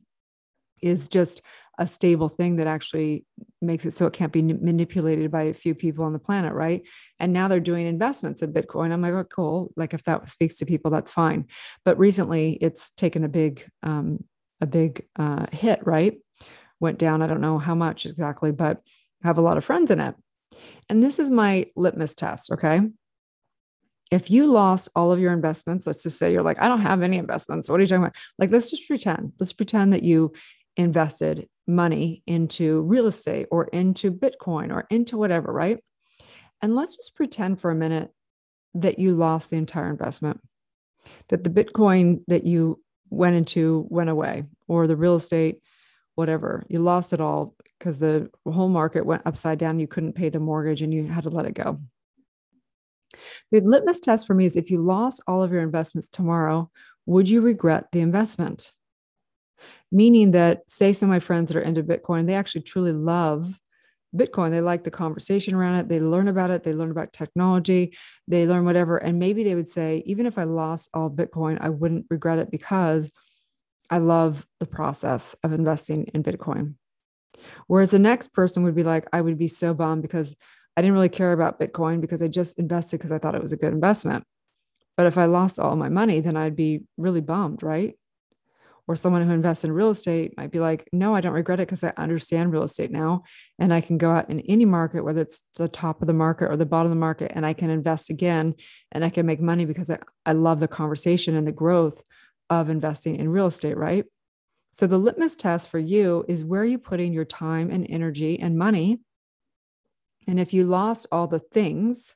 is 0.82 1.08
just 1.08 1.42
a 1.78 1.86
stable 1.86 2.28
thing 2.28 2.56
that 2.56 2.66
actually 2.66 3.24
makes 3.62 3.86
it 3.86 3.94
so 3.94 4.06
it 4.06 4.12
can't 4.12 4.32
be 4.32 4.42
manipulated 4.42 5.30
by 5.30 5.42
a 5.42 5.54
few 5.54 5.74
people 5.74 6.04
on 6.04 6.12
the 6.12 6.18
planet, 6.18 6.52
right? 6.52 6.86
And 7.18 7.32
now 7.32 7.48
they're 7.48 7.60
doing 7.60 7.86
investments 7.86 8.42
in 8.42 8.52
Bitcoin. 8.52 8.92
I'm 8.92 9.00
like, 9.00 9.14
oh, 9.14 9.24
cool. 9.24 9.72
Like 9.76 9.94
if 9.94 10.02
that 10.04 10.28
speaks 10.28 10.56
to 10.56 10.66
people, 10.66 10.90
that's 10.90 11.10
fine. 11.10 11.46
But 11.84 11.98
recently, 11.98 12.58
it's 12.60 12.90
taken 12.90 13.24
a 13.24 13.28
big 13.28 13.64
um, 13.82 14.24
a 14.62 14.66
big 14.66 15.04
uh, 15.18 15.46
hit, 15.52 15.84
right? 15.84 16.14
Went 16.80 16.98
down, 16.98 17.20
I 17.20 17.26
don't 17.26 17.42
know 17.42 17.58
how 17.58 17.74
much 17.74 18.06
exactly, 18.06 18.52
but 18.52 18.80
have 19.22 19.36
a 19.36 19.42
lot 19.42 19.58
of 19.58 19.64
friends 19.64 19.90
in 19.90 20.00
it. 20.00 20.14
And 20.88 21.02
this 21.02 21.18
is 21.18 21.30
my 21.30 21.66
litmus 21.76 22.14
test, 22.14 22.50
okay? 22.52 22.80
If 24.10 24.30
you 24.30 24.46
lost 24.46 24.88
all 24.94 25.10
of 25.10 25.18
your 25.18 25.32
investments, 25.32 25.86
let's 25.86 26.02
just 26.02 26.18
say 26.18 26.32
you're 26.32 26.42
like, 26.42 26.60
I 26.60 26.68
don't 26.68 26.82
have 26.82 27.02
any 27.02 27.16
investments. 27.16 27.68
What 27.68 27.78
are 27.78 27.82
you 27.82 27.86
talking 27.86 28.04
about? 28.04 28.16
Like, 28.38 28.50
let's 28.50 28.70
just 28.70 28.86
pretend, 28.86 29.32
let's 29.40 29.52
pretend 29.52 29.92
that 29.94 30.02
you 30.02 30.32
invested 30.76 31.48
money 31.66 32.22
into 32.26 32.82
real 32.82 33.06
estate 33.06 33.46
or 33.50 33.64
into 33.64 34.12
Bitcoin 34.12 34.72
or 34.72 34.86
into 34.90 35.16
whatever, 35.16 35.52
right? 35.52 35.78
And 36.60 36.76
let's 36.76 36.96
just 36.96 37.16
pretend 37.16 37.60
for 37.60 37.70
a 37.70 37.74
minute 37.74 38.10
that 38.74 38.98
you 38.98 39.14
lost 39.14 39.50
the 39.50 39.56
entire 39.56 39.88
investment, 39.88 40.40
that 41.28 41.44
the 41.44 41.50
Bitcoin 41.50 42.22
that 42.28 42.44
you 42.44 42.81
went 43.12 43.36
into 43.36 43.86
went 43.90 44.10
away 44.10 44.44
or 44.68 44.86
the 44.86 44.96
real 44.96 45.16
estate 45.16 45.60
whatever. 46.14 46.64
You 46.68 46.80
lost 46.80 47.12
it 47.12 47.20
all 47.20 47.54
because 47.78 47.98
the 47.98 48.30
whole 48.46 48.68
market 48.68 49.06
went 49.06 49.22
upside 49.24 49.58
down. 49.58 49.78
You 49.78 49.86
couldn't 49.86 50.12
pay 50.12 50.28
the 50.28 50.40
mortgage 50.40 50.82
and 50.82 50.92
you 50.92 51.06
had 51.06 51.24
to 51.24 51.30
let 51.30 51.46
it 51.46 51.54
go. 51.54 51.80
The 53.50 53.60
litmus 53.60 54.00
test 54.00 54.26
for 54.26 54.34
me 54.34 54.46
is 54.46 54.56
if 54.56 54.70
you 54.70 54.78
lost 54.78 55.22
all 55.26 55.42
of 55.42 55.52
your 55.52 55.62
investments 55.62 56.08
tomorrow 56.08 56.70
would 57.04 57.28
you 57.28 57.40
regret 57.40 57.90
the 57.90 58.00
investment? 58.00 58.70
Meaning 59.90 60.30
that 60.30 60.62
say 60.70 60.92
some 60.92 61.08
of 61.08 61.14
my 61.14 61.18
friends 61.18 61.50
that 61.50 61.58
are 61.58 61.62
into 61.62 61.82
bitcoin 61.82 62.26
they 62.26 62.34
actually 62.34 62.62
truly 62.62 62.92
love 62.92 63.58
Bitcoin. 64.14 64.50
They 64.50 64.60
like 64.60 64.84
the 64.84 64.90
conversation 64.90 65.54
around 65.54 65.76
it. 65.76 65.88
They 65.88 65.98
learn 65.98 66.28
about 66.28 66.50
it. 66.50 66.62
They 66.62 66.74
learn 66.74 66.90
about 66.90 67.12
technology. 67.12 67.96
They 68.28 68.46
learn 68.46 68.64
whatever. 68.64 68.98
And 68.98 69.18
maybe 69.18 69.44
they 69.44 69.54
would 69.54 69.68
say, 69.68 70.02
even 70.06 70.26
if 70.26 70.38
I 70.38 70.44
lost 70.44 70.90
all 70.92 71.10
Bitcoin, 71.10 71.58
I 71.60 71.70
wouldn't 71.70 72.06
regret 72.10 72.38
it 72.38 72.50
because 72.50 73.12
I 73.90 73.98
love 73.98 74.46
the 74.60 74.66
process 74.66 75.34
of 75.42 75.52
investing 75.52 76.04
in 76.14 76.22
Bitcoin. 76.22 76.74
Whereas 77.66 77.90
the 77.90 77.98
next 77.98 78.32
person 78.32 78.62
would 78.64 78.74
be 78.74 78.82
like, 78.82 79.06
I 79.12 79.20
would 79.20 79.38
be 79.38 79.48
so 79.48 79.74
bummed 79.74 80.02
because 80.02 80.36
I 80.76 80.80
didn't 80.80 80.94
really 80.94 81.08
care 81.08 81.32
about 81.32 81.60
Bitcoin 81.60 82.00
because 82.00 82.22
I 82.22 82.28
just 82.28 82.58
invested 82.58 82.98
because 82.98 83.12
I 83.12 83.18
thought 83.18 83.34
it 83.34 83.42
was 83.42 83.52
a 83.52 83.56
good 83.56 83.72
investment. 83.72 84.24
But 84.96 85.06
if 85.06 85.18
I 85.18 85.24
lost 85.24 85.58
all 85.58 85.76
my 85.76 85.88
money, 85.88 86.20
then 86.20 86.36
I'd 86.36 86.56
be 86.56 86.82
really 86.96 87.20
bummed, 87.20 87.62
right? 87.62 87.94
Or 88.88 88.96
someone 88.96 89.22
who 89.22 89.32
invests 89.32 89.64
in 89.64 89.72
real 89.72 89.90
estate 89.90 90.36
might 90.36 90.50
be 90.50 90.60
like, 90.60 90.88
no, 90.92 91.14
I 91.14 91.20
don't 91.20 91.32
regret 91.32 91.60
it 91.60 91.68
because 91.68 91.84
I 91.84 91.92
understand 91.96 92.52
real 92.52 92.64
estate 92.64 92.90
now. 92.90 93.22
And 93.58 93.72
I 93.72 93.80
can 93.80 93.96
go 93.96 94.10
out 94.10 94.28
in 94.28 94.40
any 94.40 94.64
market, 94.64 95.04
whether 95.04 95.20
it's 95.20 95.42
the 95.56 95.68
top 95.68 96.02
of 96.02 96.08
the 96.08 96.12
market 96.12 96.50
or 96.50 96.56
the 96.56 96.66
bottom 96.66 96.90
of 96.90 96.96
the 96.96 97.00
market, 97.00 97.32
and 97.34 97.46
I 97.46 97.52
can 97.52 97.70
invest 97.70 98.10
again 98.10 98.54
and 98.90 99.04
I 99.04 99.10
can 99.10 99.24
make 99.24 99.40
money 99.40 99.64
because 99.64 99.88
I, 99.88 99.98
I 100.26 100.32
love 100.32 100.60
the 100.60 100.68
conversation 100.68 101.36
and 101.36 101.46
the 101.46 101.52
growth 101.52 102.02
of 102.50 102.68
investing 102.68 103.16
in 103.16 103.28
real 103.28 103.46
estate, 103.46 103.76
right? 103.76 104.04
So 104.72 104.86
the 104.86 104.98
litmus 104.98 105.36
test 105.36 105.68
for 105.68 105.78
you 105.78 106.24
is 106.28 106.44
where 106.44 106.62
are 106.62 106.66
you 106.66 106.78
putting 106.78 107.12
your 107.12 107.24
time 107.24 107.70
and 107.70 107.86
energy 107.88 108.40
and 108.40 108.58
money? 108.58 109.00
And 110.26 110.40
if 110.40 110.52
you 110.54 110.64
lost 110.64 111.06
all 111.12 111.26
the 111.26 111.38
things, 111.38 112.14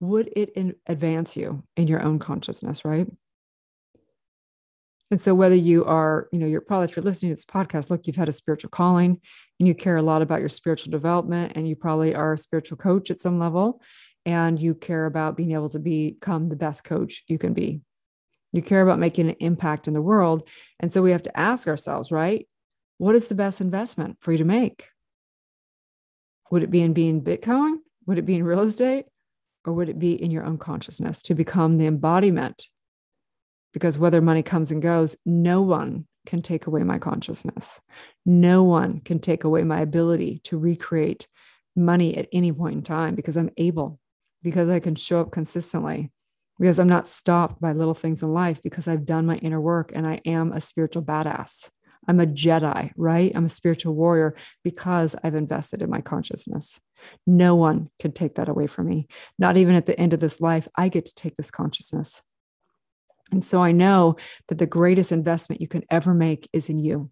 would 0.00 0.30
it 0.34 0.76
advance 0.86 1.36
you 1.36 1.62
in 1.76 1.88
your 1.88 2.02
own 2.02 2.18
consciousness, 2.18 2.84
right? 2.84 3.06
And 5.12 5.20
so 5.20 5.34
whether 5.34 5.54
you 5.54 5.84
are, 5.84 6.26
you 6.32 6.38
know, 6.38 6.46
you're 6.46 6.62
probably 6.62 6.86
if 6.86 6.96
you're 6.96 7.04
listening 7.04 7.32
to 7.32 7.36
this 7.36 7.44
podcast, 7.44 7.90
look, 7.90 8.06
you've 8.06 8.16
had 8.16 8.30
a 8.30 8.32
spiritual 8.32 8.70
calling 8.70 9.20
and 9.60 9.68
you 9.68 9.74
care 9.74 9.98
a 9.98 10.02
lot 10.02 10.22
about 10.22 10.40
your 10.40 10.48
spiritual 10.48 10.90
development 10.90 11.52
and 11.54 11.68
you 11.68 11.76
probably 11.76 12.14
are 12.14 12.32
a 12.32 12.38
spiritual 12.38 12.78
coach 12.78 13.10
at 13.10 13.20
some 13.20 13.38
level 13.38 13.82
and 14.24 14.58
you 14.58 14.74
care 14.74 15.04
about 15.04 15.36
being 15.36 15.52
able 15.52 15.68
to 15.68 15.78
become 15.78 16.48
the 16.48 16.56
best 16.56 16.84
coach 16.84 17.24
you 17.28 17.36
can 17.36 17.52
be. 17.52 17.82
You 18.52 18.62
care 18.62 18.80
about 18.80 18.98
making 18.98 19.28
an 19.28 19.36
impact 19.40 19.86
in 19.86 19.92
the 19.92 20.00
world. 20.00 20.48
And 20.80 20.90
so 20.90 21.02
we 21.02 21.10
have 21.10 21.24
to 21.24 21.38
ask 21.38 21.68
ourselves, 21.68 22.10
right? 22.10 22.46
What 22.96 23.14
is 23.14 23.28
the 23.28 23.34
best 23.34 23.60
investment 23.60 24.16
for 24.22 24.32
you 24.32 24.38
to 24.38 24.44
make? 24.44 24.88
Would 26.50 26.62
it 26.62 26.70
be 26.70 26.80
in 26.80 26.94
being 26.94 27.20
Bitcoin? 27.20 27.80
Would 28.06 28.16
it 28.16 28.24
be 28.24 28.36
in 28.36 28.44
real 28.44 28.60
estate? 28.60 29.04
Or 29.66 29.74
would 29.74 29.90
it 29.90 29.98
be 29.98 30.14
in 30.14 30.30
your 30.30 30.46
own 30.46 30.56
consciousness 30.56 31.20
to 31.24 31.34
become 31.34 31.76
the 31.76 31.86
embodiment 31.86 32.64
because 33.72 33.98
whether 33.98 34.20
money 34.20 34.42
comes 34.42 34.70
and 34.70 34.82
goes, 34.82 35.16
no 35.24 35.62
one 35.62 36.06
can 36.26 36.42
take 36.42 36.66
away 36.66 36.82
my 36.82 36.98
consciousness. 36.98 37.80
No 38.24 38.62
one 38.62 39.00
can 39.00 39.18
take 39.18 39.44
away 39.44 39.62
my 39.62 39.80
ability 39.80 40.40
to 40.44 40.58
recreate 40.58 41.26
money 41.74 42.16
at 42.16 42.28
any 42.32 42.52
point 42.52 42.76
in 42.76 42.82
time 42.82 43.14
because 43.14 43.36
I'm 43.36 43.50
able, 43.56 43.98
because 44.42 44.68
I 44.68 44.78
can 44.78 44.94
show 44.94 45.20
up 45.20 45.32
consistently, 45.32 46.12
because 46.58 46.78
I'm 46.78 46.88
not 46.88 47.06
stopped 47.06 47.60
by 47.60 47.72
little 47.72 47.94
things 47.94 48.22
in 48.22 48.32
life, 48.32 48.62
because 48.62 48.86
I've 48.86 49.06
done 49.06 49.26
my 49.26 49.36
inner 49.36 49.60
work 49.60 49.90
and 49.94 50.06
I 50.06 50.20
am 50.24 50.52
a 50.52 50.60
spiritual 50.60 51.02
badass. 51.02 51.70
I'm 52.08 52.20
a 52.20 52.26
Jedi, 52.26 52.90
right? 52.96 53.32
I'm 53.34 53.44
a 53.44 53.48
spiritual 53.48 53.94
warrior 53.94 54.34
because 54.64 55.14
I've 55.22 55.36
invested 55.36 55.82
in 55.82 55.90
my 55.90 56.00
consciousness. 56.00 56.80
No 57.26 57.54
one 57.54 57.90
can 58.00 58.12
take 58.12 58.34
that 58.36 58.48
away 58.48 58.66
from 58.66 58.88
me. 58.88 59.06
Not 59.38 59.56
even 59.56 59.76
at 59.76 59.86
the 59.86 59.98
end 59.98 60.12
of 60.12 60.20
this 60.20 60.40
life, 60.40 60.66
I 60.76 60.88
get 60.88 61.06
to 61.06 61.14
take 61.14 61.36
this 61.36 61.50
consciousness. 61.50 62.22
And 63.32 63.42
so 63.42 63.62
I 63.62 63.72
know 63.72 64.16
that 64.48 64.58
the 64.58 64.66
greatest 64.66 65.10
investment 65.10 65.60
you 65.60 65.66
can 65.66 65.82
ever 65.90 66.14
make 66.14 66.48
is 66.52 66.68
in 66.68 66.78
you. 66.78 67.10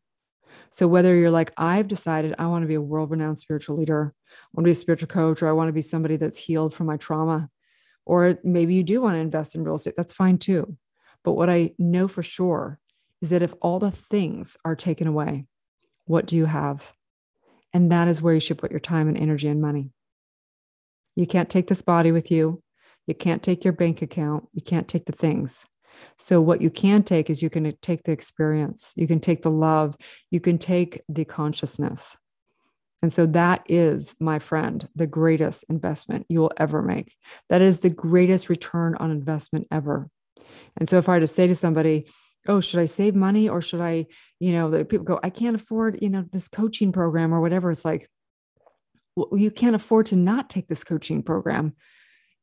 So 0.71 0.87
whether 0.87 1.17
you're 1.17 1.31
like, 1.31 1.51
I've 1.59 1.89
decided 1.89 2.35
I 2.39 2.47
want 2.47 2.63
to 2.63 2.69
be 2.69 2.75
a 2.75 2.81
world 2.81 3.11
renowned 3.11 3.39
spiritual 3.39 3.77
leader, 3.77 4.15
I 4.31 4.49
want 4.53 4.65
to 4.65 4.69
be 4.69 4.73
a 4.73 4.75
spiritual 4.77 5.09
coach, 5.09 5.43
or 5.43 5.49
I 5.49 5.53
want 5.53 5.69
to 5.69 5.73
be 5.73 5.83
somebody 5.83 6.17
that's 6.17 6.39
healed 6.39 6.75
from 6.75 6.87
my 6.87 6.97
trauma, 6.97 7.49
or 8.05 8.39
maybe 8.45 8.75
you 8.75 8.85
do 8.85 9.01
want 9.01 9.17
to 9.17 9.21
invest 9.21 9.55
in 9.55 9.65
real 9.65 9.75
estate, 9.75 9.95
that's 9.97 10.13
fine 10.13 10.39
too. 10.39 10.77
But 11.25 11.33
what 11.33 11.51
I 11.51 11.73
know 11.79 12.07
for 12.07 12.23
sure 12.23 12.79
is 13.21 13.31
that 13.31 13.43
if 13.43 13.55
all 13.61 13.79
the 13.79 13.91
things 13.91 14.57
are 14.65 14.77
taken 14.77 15.07
away, 15.07 15.47
what 16.05 16.27
do 16.27 16.37
you 16.37 16.47
have? 16.47 16.93
And 17.73 17.91
that 17.93 18.09
is 18.09 18.23
where 18.23 18.35
you 18.35 18.41
should 18.41 18.59
put 18.59 18.71
your 18.71 18.81
time 18.81 19.09
and 19.09 19.17
energy 19.17 19.49
and 19.49 19.61
money. 19.61 19.91
You 21.17 21.27
can't 21.27 21.51
take 21.51 21.69
this 21.69 21.83
body 21.83 22.13
with 22.13 22.31
you. 22.31 22.63
You 23.07 23.15
can't 23.15 23.43
take 23.43 23.65
your 23.65 23.73
bank 23.73 24.03
account. 24.03 24.49
You 24.53 24.63
can't 24.63 24.89
take 24.89 25.07
the 25.07 25.13
things. 25.13 25.67
So, 26.19 26.41
what 26.41 26.61
you 26.61 26.71
can 26.71 27.03
take 27.03 27.31
is 27.31 27.43
you 27.43 27.51
can 27.51 27.75
take 27.83 28.05
the 28.05 28.13
experience, 28.13 28.93
you 28.97 29.07
can 29.07 29.21
take 29.21 29.43
the 29.43 29.51
love, 29.51 29.97
you 30.31 30.41
can 30.41 30.59
take 30.59 31.01
the 31.09 31.25
consciousness. 31.25 32.17
And 33.03 33.13
so, 33.13 33.27
that 33.27 33.63
is, 33.69 34.15
my 34.21 34.39
friend, 34.39 34.89
the 34.95 35.07
greatest 35.07 35.65
investment 35.69 36.27
you 36.29 36.41
will 36.41 36.53
ever 36.57 36.83
make. 36.83 37.17
That 37.49 37.63
is 37.63 37.81
the 37.81 37.91
greatest 37.91 38.49
return 38.49 38.97
on 38.97 39.11
investment 39.11 39.67
ever. 39.71 40.09
And 40.77 40.89
so, 40.89 40.99
if 40.99 41.09
I 41.09 41.15
were 41.15 41.21
to 41.21 41.27
say 41.27 41.47
to 41.47 41.55
somebody, 41.55 42.07
oh 42.49 42.61
should 42.61 42.81
i 42.81 42.85
save 42.85 43.15
money 43.15 43.49
or 43.49 43.61
should 43.61 43.81
i 43.81 44.07
you 44.39 44.53
know 44.53 44.71
the 44.71 44.85
people 44.85 45.05
go 45.05 45.21
i 45.23 45.31
can't 45.31 45.57
afford 45.57 45.99
you 46.03 46.09
know 46.09 46.25
this 46.33 46.49
coaching 46.49 46.93
program 46.93 47.35
or 47.35 47.41
whatever 47.41 47.71
it's 47.71 47.85
like 47.85 48.09
well, 49.17 49.29
you 49.33 49.51
can't 49.51 49.75
afford 49.75 50.07
to 50.07 50.17
not 50.17 50.49
take 50.49 50.69
this 50.69 50.85
coaching 50.85 51.23
program 51.23 51.75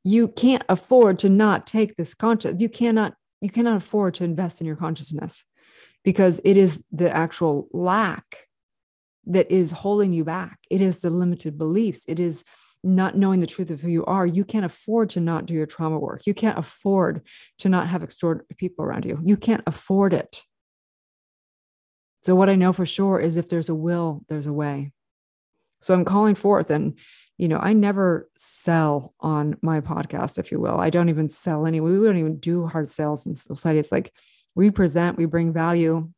you 0.04 0.28
can't 0.28 0.64
afford 0.70 1.20
to 1.20 1.30
not 1.30 1.66
take 1.66 1.96
this 1.96 2.14
conscious 2.14 2.62
you 2.62 2.70
cannot 2.70 3.14
you 3.42 3.50
cannot 3.50 3.78
afford 3.78 4.14
to 4.16 4.24
invest 4.24 4.62
in 4.62 4.68
your 4.68 4.76
consciousness 4.76 5.46
because 6.04 6.40
it 6.44 6.58
is 6.58 6.84
the 6.92 7.14
actual 7.16 7.68
lack 7.72 8.48
that 9.26 9.52
is 9.52 9.72
holding 9.72 10.14
you 10.14 10.24
back. 10.24 10.60
It 10.72 10.82
is 10.82 11.00
the 11.00 11.10
limited 11.10 11.58
beliefs. 11.58 12.04
It 12.08 12.20
is 12.20 12.44
not 12.84 13.18
knowing 13.18 13.40
the 13.40 13.48
truth 13.48 13.72
of 13.72 13.82
who 13.82 13.90
you 13.90 14.06
are. 14.06 14.26
You 14.26 14.46
can't 14.46 14.66
afford 14.66 15.10
to 15.12 15.20
not 15.20 15.46
do 15.46 15.54
your 15.54 15.66
trauma 15.66 16.00
work. 16.00 16.26
You 16.26 16.34
can't 16.34 16.58
afford 16.58 17.22
to 17.60 17.70
not 17.70 17.88
have 17.88 18.04
extraordinary 18.04 18.48
people 18.56 18.86
around 18.86 19.06
you. 19.06 19.20
You 19.24 19.36
can't 19.36 19.64
afford 19.68 20.14
it. 20.14 20.44
So, 22.22 22.36
what 22.36 22.50
I 22.50 22.56
know 22.56 22.74
for 22.74 22.86
sure 22.86 23.20
is 23.20 23.38
if 23.38 23.50
there's 23.50 23.70
a 23.70 23.76
will, 23.76 24.22
there's 24.30 24.48
a 24.48 24.54
way. 24.54 24.92
So, 25.82 25.94
I'm 25.94 26.06
calling 26.06 26.36
forth 26.36 26.70
and 26.70 26.98
you 27.38 27.48
know, 27.48 27.60
I 27.60 27.74
never 27.74 28.30
sell 28.36 29.14
on 29.20 29.58
my 29.62 29.82
podcast, 29.82 30.38
if 30.40 30.52
you 30.52 30.60
will. 30.60 30.80
I 30.80 30.90
don't 30.90 31.10
even 31.10 31.30
sell 31.30 31.68
any. 31.68 31.80
We 31.80 31.92
don't 31.92 32.18
even 32.18 32.40
do 32.40 32.66
hard 32.66 32.88
sales 32.88 33.26
in 33.26 33.34
Soulciety. 33.34 33.78
It's 33.78 33.92
like 33.92 34.12
we 34.56 34.72
present, 34.72 35.18
we 35.18 35.26
bring 35.26 35.54
value, 35.54 36.12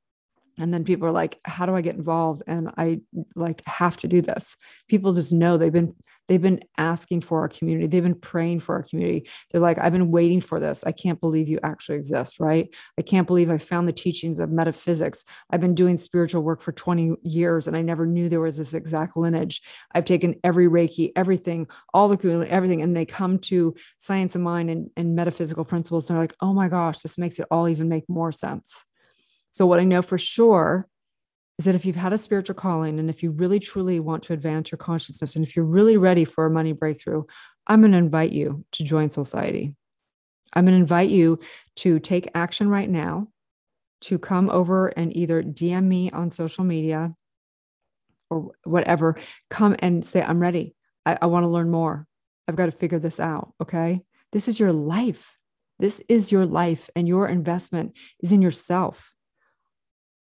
and 0.60 0.74
then 0.74 0.84
people 0.84 1.08
are 1.08 1.12
like 1.12 1.40
how 1.46 1.66
do 1.66 1.74
i 1.74 1.82
get 1.82 1.96
involved 1.96 2.44
and 2.46 2.70
i 2.78 3.00
like 3.36 3.64
have 3.66 3.98
to 3.98 4.08
do 4.08 4.22
this 4.22 4.56
people 4.88 5.14
just 5.14 5.34
know 5.34 5.58
they've 5.58 5.74
been 5.74 5.96
they've 6.30 6.42
been 6.42 6.62
asking 6.78 7.22
for 7.22 7.42
our 7.42 7.50
community. 7.50 7.88
They've 7.88 8.04
been 8.04 8.16
praying 8.16 8.62
for 8.62 8.76
our 8.76 8.84
community. 8.84 9.28
They're 9.52 9.60
like 9.60 9.78
i've 9.80 9.92
been 9.92 10.12
waiting 10.12 10.40
for 10.40 10.60
this. 10.60 10.86
I 10.86 10.94
can't 10.94 11.20
believe 11.20 11.50
you 11.50 11.60
actually 11.64 11.98
exist 11.98 12.40
right? 12.40 12.74
I 12.98 13.02
can't 13.02 13.28
believe 13.28 13.50
i 13.50 13.58
found 13.58 13.88
the 13.88 13.94
teachings 13.94 14.40
of 14.40 14.50
metaphysics. 14.52 15.26
I've 15.50 15.60
been 15.60 15.76
doing 15.76 15.98
spiritual 15.98 16.44
work 16.44 16.62
for 16.62 16.72
20 16.72 17.16
years 17.24 17.68
and 17.68 17.76
i 17.76 17.82
never 17.82 18.06
knew 18.06 18.30
there 18.30 18.40
was 18.40 18.58
this 18.58 18.74
exact 18.74 19.18
lineage. 19.18 19.62
I've 19.94 20.06
taken 20.06 20.36
every 20.44 20.68
reiki 20.68 21.12
everything 21.16 21.68
all 21.94 22.08
the 22.08 22.48
everything 22.50 22.82
and 22.82 22.96
they 22.96 23.06
come 23.06 23.40
to 23.40 23.76
science 23.98 24.36
of 24.36 24.42
mind 24.42 24.70
and, 24.70 24.90
and 24.96 25.16
metaphysical 25.16 25.66
principles 25.66 26.10
and 26.10 26.16
they're 26.16 26.24
like 26.24 26.36
oh 26.42 26.54
my 26.54 26.70
gosh 26.70 27.00
this 27.00 27.18
makes 27.18 27.40
it 27.40 27.48
all 27.52 27.68
even 27.68 27.90
make 27.90 28.08
more 28.08 28.32
sense. 28.32 28.86
So, 29.52 29.66
what 29.66 29.80
I 29.80 29.84
know 29.84 30.04
for 30.04 30.18
sure 30.18 30.88
is 31.60 31.66
that 31.66 31.75
if 31.75 31.86
you've 31.86 31.96
had 31.98 32.13
a 32.13 32.18
spiritual 32.18 32.56
calling 32.56 33.00
and 33.00 33.10
if 33.10 33.22
you 33.22 33.32
really 33.32 33.60
truly 33.60 34.00
want 34.00 34.24
to 34.24 34.34
advance 34.34 34.72
your 34.72 34.78
consciousness 34.78 35.36
and 35.36 35.46
if 35.46 35.58
you're 35.58 35.66
really 35.66 35.98
ready 35.98 36.24
for 36.24 36.46
a 36.46 36.50
money 36.50 36.72
breakthrough, 36.72 37.24
I'm 37.68 37.82
going 37.82 37.92
to 37.92 37.98
invite 37.98 38.32
you 38.32 38.63
to 38.72 38.84
join 38.84 39.10
Soulciety. 39.10 39.75
I'm 40.54 40.63
going 40.63 40.74
to 40.74 40.82
invite 40.82 41.10
you 41.10 41.38
to 41.75 42.00
take 42.00 42.32
action 42.34 42.70
right 42.70 42.89
now, 42.89 43.28
to 44.01 44.18
come 44.18 44.50
over 44.50 44.88
and 44.88 45.16
either 45.16 45.44
DM 45.44 45.84
me 45.84 46.10
on 46.12 46.32
social 46.32 46.63
media 46.63 47.13
or 48.30 48.51
whatever, 48.63 49.18
come 49.50 49.75
and 49.80 50.06
say, 50.06 50.22
I'm 50.22 50.39
ready. 50.39 50.75
I, 51.06 51.18
I 51.22 51.25
want 51.25 51.44
to 51.44 51.50
learn 51.50 51.70
more. 51.70 52.08
I've 52.48 52.56
got 52.56 52.68
to 52.68 52.72
figure 52.72 53.00
this 53.00 53.20
out. 53.20 53.54
Okay. 53.62 54.00
This 54.32 54.48
is 54.48 54.62
your 54.62 54.72
life. 54.72 55.36
This 55.78 56.01
is 56.08 56.32
your 56.32 56.46
life, 56.46 56.89
and 56.96 57.08
your 57.08 57.28
investment 57.28 57.94
is 58.22 58.34
in 58.34 58.42
yourself 58.42 59.13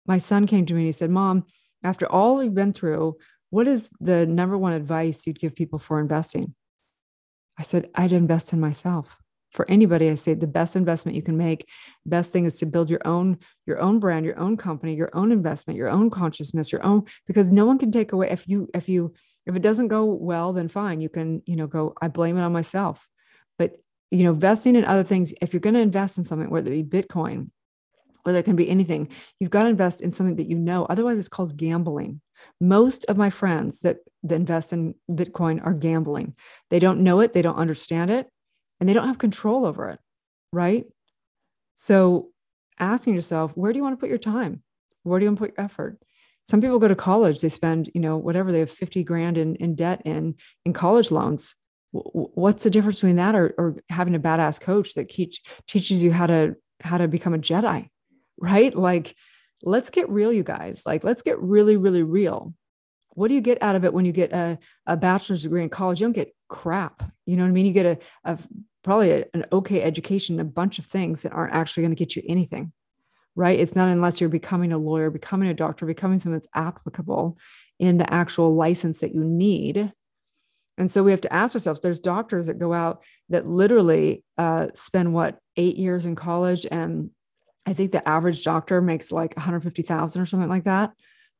my 0.06 0.18
son 0.18 0.48
came 0.48 0.66
to 0.66 0.74
me 0.74 0.82
and 0.82 0.88
he 0.88 0.92
said, 0.92 1.10
Mom, 1.10 1.46
after 1.84 2.10
all 2.12 2.38
we've 2.38 2.54
been 2.54 2.74
through, 2.74 3.16
what 3.50 3.68
is 3.68 3.90
the 4.00 4.26
number 4.26 4.58
one 4.58 4.74
advice 4.74 5.28
you'd 5.28 5.40
give 5.40 5.56
people 5.56 5.80
for 5.80 6.00
investing? 6.00 6.56
I 7.58 7.64
said, 7.64 7.90
I'd 7.96 8.12
invest 8.12 8.54
in 8.54 8.60
myself. 8.60 9.18
For 9.52 9.70
anybody, 9.70 10.10
I 10.10 10.16
say 10.16 10.34
the 10.34 10.48
best 10.48 10.76
investment 10.76 11.16
you 11.16 11.22
can 11.22 11.38
make, 11.38 11.70
best 12.08 12.32
thing 12.32 12.46
is 12.46 12.58
to 12.58 12.66
build 12.66 12.90
your 12.90 13.06
own, 13.06 13.38
your 13.68 13.80
own 13.80 14.00
brand, 14.00 14.26
your 14.26 14.40
own 14.40 14.58
company, 14.58 14.96
your 14.96 15.12
own 15.14 15.32
investment, 15.32 15.78
your 15.78 15.90
own 15.90 16.10
consciousness, 16.10 16.72
your 16.72 16.84
own, 16.84 17.04
because 17.28 17.52
no 17.52 17.68
one 17.68 17.78
can 17.78 17.92
take 17.92 18.14
away 18.14 18.30
if 18.32 18.48
you, 18.48 18.68
if 18.74 18.90
you, 18.90 19.14
if 19.46 19.56
it 19.56 19.62
doesn't 19.62 19.90
go 19.90 20.06
well, 20.06 20.54
then 20.54 20.68
fine. 20.68 21.02
You 21.02 21.10
can, 21.10 21.44
you 21.46 21.56
know, 21.56 21.68
go, 21.68 21.94
I 22.02 22.08
blame 22.08 22.38
it 22.38 22.42
on 22.42 22.52
myself. 22.52 23.08
But 23.60 23.76
you 24.14 24.24
know, 24.24 24.32
investing 24.32 24.76
in 24.76 24.86
other 24.86 25.04
things, 25.04 25.34
if 25.42 25.54
you're 25.54 25.60
going 25.60 25.74
to 25.74 25.80
invest 25.80 26.20
in 26.20 26.24
something, 26.24 26.50
whether 26.50 26.72
it 26.72 26.90
be 26.90 27.02
Bitcoin, 27.02 27.50
or 28.25 28.32
that 28.34 28.46
can 28.46 28.56
be 28.56 28.70
anything. 28.70 29.10
You've 29.39 29.51
got 29.51 29.63
to 29.63 29.70
invest 29.70 30.01
in 30.01 30.12
something 30.12 30.38
that 30.38 30.50
you 30.50 30.58
know. 30.58 30.86
Otherwise, 30.86 31.20
it's 31.20 31.27
called 31.27 31.58
gambling. 31.58 32.22
Most 32.60 33.06
of 33.06 33.18
my 33.18 33.30
friends 33.30 33.80
that, 33.80 33.98
that 34.24 34.36
invest 34.36 34.74
in 34.74 34.96
Bitcoin 35.10 35.63
are 35.65 35.74
gambling. 35.74 36.36
They 36.70 36.80
don't 36.80 37.01
know 37.01 37.20
it, 37.20 37.34
they 37.34 37.42
don't 37.42 37.56
understand 37.56 38.12
it, 38.12 38.27
and 38.80 38.88
they 38.88 38.94
don't 38.94 39.08
have 39.08 39.18
control 39.18 39.65
over 39.65 39.89
it. 39.89 40.00
Right. 40.51 40.86
So, 41.75 42.30
asking 42.80 43.15
yourself, 43.15 43.51
where 43.56 43.72
do 43.72 43.77
you 43.77 43.84
want 43.84 43.94
to 43.94 44.00
put 44.00 44.10
your 44.10 44.18
time? 44.18 44.62
Where 45.03 45.20
do 45.20 45.25
you 45.25 45.30
want 45.30 45.39
to 45.39 45.46
put 45.46 45.58
your 45.58 45.65
effort? 45.65 46.00
Some 46.44 46.60
people 46.60 46.80
go 46.80 46.89
to 46.89 46.96
college, 46.96 47.42
they 47.42 47.50
spend, 47.50 47.89
you 47.94 48.01
know, 48.01 48.18
whatever 48.18 48.51
they 48.51 48.60
have 48.60 48.70
50 48.70 49.03
grand 49.03 49.38
in, 49.38 49.56
in 49.56 49.75
debt 49.75 50.01
in, 50.03 50.36
in 50.65 50.74
college 50.74 51.10
loans. 51.10 51.56
What's 51.92 52.63
the 52.63 52.70
difference 52.70 52.98
between 52.98 53.18
that 53.18 53.36
or, 53.36 53.53
or 53.58 53.77
having 53.89 54.15
a 54.15 54.20
badass 54.20 54.60
coach 54.60 54.96
that 54.96 55.10
teach, 55.10 55.42
teaches 55.68 56.03
you 56.03 56.12
how 56.12 56.27
to 56.27 56.56
how 56.82 56.98
to 56.98 57.08
become 57.08 57.34
a 57.34 57.38
Jedi? 57.38 57.88
Right? 58.38 58.74
Like, 58.74 59.16
let's 59.62 59.90
get 59.90 60.10
real, 60.10 60.34
you 60.34 60.44
guys. 60.44 60.84
Like, 60.86 61.04
let's 61.04 61.22
get 61.22 61.40
really, 61.40 61.78
really 61.78 62.04
real. 62.04 62.54
What 63.10 63.28
do 63.28 63.36
you 63.36 63.42
get 63.42 63.62
out 63.62 63.75
of 63.75 63.86
it 63.86 63.94
when 63.94 64.06
you 64.06 64.12
get 64.12 64.34
a, 64.34 64.58
a 64.88 64.98
bachelor's 64.98 65.44
degree 65.44 65.63
in 65.63 65.70
college? 65.70 66.02
You 66.02 66.08
don't 66.08 66.13
get 66.13 66.36
crap. 66.50 67.12
You 67.25 67.38
know 67.38 67.44
what 67.44 67.50
I 67.50 67.54
mean? 67.54 67.66
You 67.66 67.74
get 67.74 67.86
a, 67.86 68.00
a 68.24 68.40
probably 68.84 69.12
a, 69.12 69.25
an 69.34 69.46
okay 69.52 69.82
education, 69.82 70.40
a 70.40 70.46
bunch 70.46 70.80
of 70.80 70.86
things 70.86 71.22
that 71.22 71.32
aren't 71.32 71.54
actually 71.54 71.84
going 71.84 71.96
to 71.96 72.00
get 72.00 72.16
you 72.16 72.24
anything, 72.28 72.72
right? 73.36 73.60
It's 73.60 73.75
not 73.75 73.90
unless 73.90 74.20
you're 74.20 74.30
becoming 74.30 74.72
a 74.72 74.78
lawyer, 74.78 75.10
becoming 75.10 75.50
a 75.50 75.54
doctor, 75.54 75.86
becoming 75.86 76.20
something 76.20 76.34
that's 76.34 76.48
applicable 76.56 77.38
in 77.80 77.98
the 77.98 78.12
actual 78.12 78.56
license 78.56 79.00
that 79.00 79.13
you 79.13 79.24
need. 79.24 79.92
And 80.78 80.90
so 80.90 81.04
we 81.04 81.12
have 81.12 81.22
to 81.22 81.34
ask 81.34 81.56
ourselves 81.56 81.80
there's 81.80 82.00
doctors 82.00 82.48
that 82.48 82.58
go 82.58 82.74
out 82.74 83.04
that 83.30 83.48
literally 83.48 84.24
uh, 84.38 84.68
spend 84.74 85.13
what, 85.13 85.38
eight 85.56 85.78
years 85.78 86.08
in 86.08 86.16
college 86.16 86.66
and 86.70 87.12
I 87.65 87.74
think 87.74 87.91
the 87.91 88.08
average 88.08 88.43
doctor 88.43 88.82
makes 88.82 89.12
like 89.12 89.36
150,000 89.36 90.22
or 90.22 90.25
something 90.25 90.50
like 90.50 90.65
that. 90.65 90.91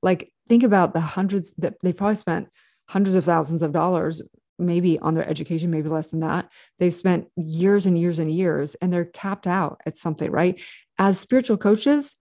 Like 0.02 0.32
think 0.48 0.64
about 0.64 0.94
the 0.94 1.00
hundreds 1.00 1.54
that 1.58 1.76
they 1.82 1.94
probably 1.94 2.16
spent 2.16 2.50
hundreds 2.90 3.16
of 3.16 3.26
thousands 3.26 3.62
of 3.62 3.72
dollars 3.72 4.22
maybe 4.60 5.00
on 5.00 5.14
their 5.14 5.28
education, 5.28 5.72
maybe 5.72 5.90
less 5.90 6.12
than 6.12 6.20
that. 6.22 6.52
They've 6.80 6.94
spent 6.94 7.28
years 7.36 7.86
and 7.86 7.98
years 7.98 8.20
and 8.20 8.32
years 8.32 8.76
and 8.76 8.92
they're 8.92 9.06
capped 9.06 9.48
out 9.48 9.82
at 9.86 9.98
something, 9.98 10.32
right? 10.32 10.62
As 10.98 11.20
spiritual 11.20 11.58
coaches, 11.58 12.16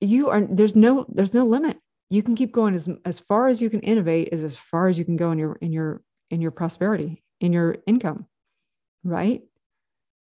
you 0.00 0.28
are 0.28 0.46
there's 0.48 0.76
no 0.76 1.06
there's 1.08 1.34
no 1.34 1.46
limit. 1.46 1.78
You 2.10 2.22
can 2.22 2.36
keep 2.36 2.52
going 2.52 2.74
as 2.74 2.88
as 3.04 3.20
far 3.20 3.48
as 3.48 3.60
you 3.60 3.70
can 3.70 3.80
innovate 3.80 4.28
is 4.32 4.44
as 4.44 4.56
far 4.56 4.88
as 4.88 4.98
you 4.98 5.04
can 5.04 5.16
go 5.16 5.32
in 5.32 5.38
your 5.38 5.56
in 5.56 5.72
your 5.72 6.02
in 6.30 6.40
your 6.40 6.50
prosperity, 6.50 7.22
in 7.40 7.52
your 7.52 7.76
income, 7.86 8.26
right? 9.02 9.42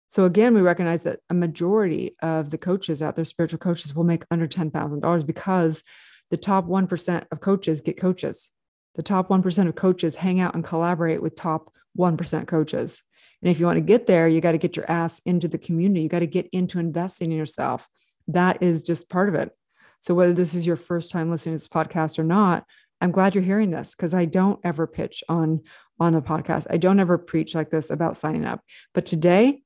So 0.09 0.25
again, 0.25 0.55
we 0.55 0.61
recognize 0.61 1.05
that 1.05 1.21
a 1.31 1.35
majority 1.35 2.17
of 2.23 2.51
the 2.51 2.59
coaches 2.59 3.03
out 3.03 3.15
there, 3.15 3.25
spiritual 3.25 3.59
coaches, 3.59 3.95
will 3.95 4.05
make 4.05 4.25
under 4.31 4.49
$10,000 4.49 5.27
because 5.27 5.83
the 6.31 6.37
top 6.37 6.67
1% 6.67 7.27
of 7.31 7.41
coaches 7.41 7.81
get 7.81 7.99
coaches 7.99 8.51
the 8.99 9.03
top 9.03 9.29
1% 9.29 9.69
of 9.69 9.75
coaches 9.77 10.17
hang 10.17 10.41
out 10.41 10.55
and 10.57 10.65
collaborate 10.65 11.23
with 11.23 11.37
top 11.37 11.73
1% 11.97 12.49
coaches. 12.49 13.01
And 13.41 13.49
if 13.49 13.61
you 13.61 13.67
want 13.67 13.77
to 13.77 13.81
get 13.81 14.09
there, 14.09 14.27
you 14.27 14.41
got 14.41 14.53
to 14.53 14.59
get 14.59 14.77
your 14.77 14.91
ass 14.91 15.21
into 15.25 15.47
the 15.47 15.57
community. 15.57 16.03
You 16.03 16.09
got 16.09 16.19
to 16.19 16.27
get 16.27 16.49
into 16.53 16.81
investing 16.81 17.31
in 17.31 17.39
yourself. 17.39 17.87
That 18.27 18.61
is 18.61 18.83
just 18.83 19.09
part 19.09 19.29
of 19.29 19.37
it. 19.37 19.53
So, 20.01 20.15
whether 20.15 20.35
this 20.35 20.53
is 20.53 20.67
your 20.67 20.75
first 20.75 21.13
time 21.13 21.31
listening 21.31 21.55
to 21.57 21.59
this 21.61 21.69
podcast 21.69 22.19
or 22.19 22.25
not, 22.25 22.65
I'm 23.01 23.13
glad 23.13 23.37
you're 23.37 23.45
hearing 23.45 23.71
this 23.71 23.95
because 23.95 24.15
I 24.15 24.25
don't 24.25 24.59
ever 24.65 24.89
pitch 24.89 25.23
on 25.29 25.63
on 26.01 26.13
the 26.13 26.21
podcast. 26.21 26.67
I 26.69 26.77
don't 26.77 26.99
ever 26.99 27.19
preach 27.19 27.55
like 27.55 27.71
this 27.71 27.91
about 27.91 28.17
signing 28.17 28.45
up. 28.45 28.61
But 28.95 29.07
today, 29.07 29.63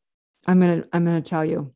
I'm 0.46 0.60
gonna 0.60 0.84
I'm 0.92 1.04
gonna 1.04 1.20
tell 1.20 1.44
you 1.44 1.72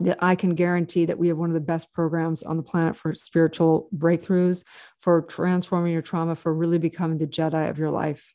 that 0.00 0.18
I 0.22 0.34
can 0.34 0.54
guarantee 0.54 1.04
that 1.06 1.18
we 1.18 1.28
have 1.28 1.38
one 1.38 1.50
of 1.50 1.54
the 1.54 1.60
best 1.60 1.92
programs 1.92 2.42
on 2.42 2.56
the 2.56 2.62
planet 2.62 2.96
for 2.96 3.14
spiritual 3.14 3.88
breakthroughs, 3.96 4.64
for 4.98 5.22
transforming 5.22 5.92
your 5.92 6.02
trauma, 6.02 6.34
for 6.34 6.52
really 6.52 6.78
becoming 6.78 7.18
the 7.18 7.26
Jedi 7.26 7.70
of 7.70 7.78
your 7.78 7.90
life. 7.90 8.34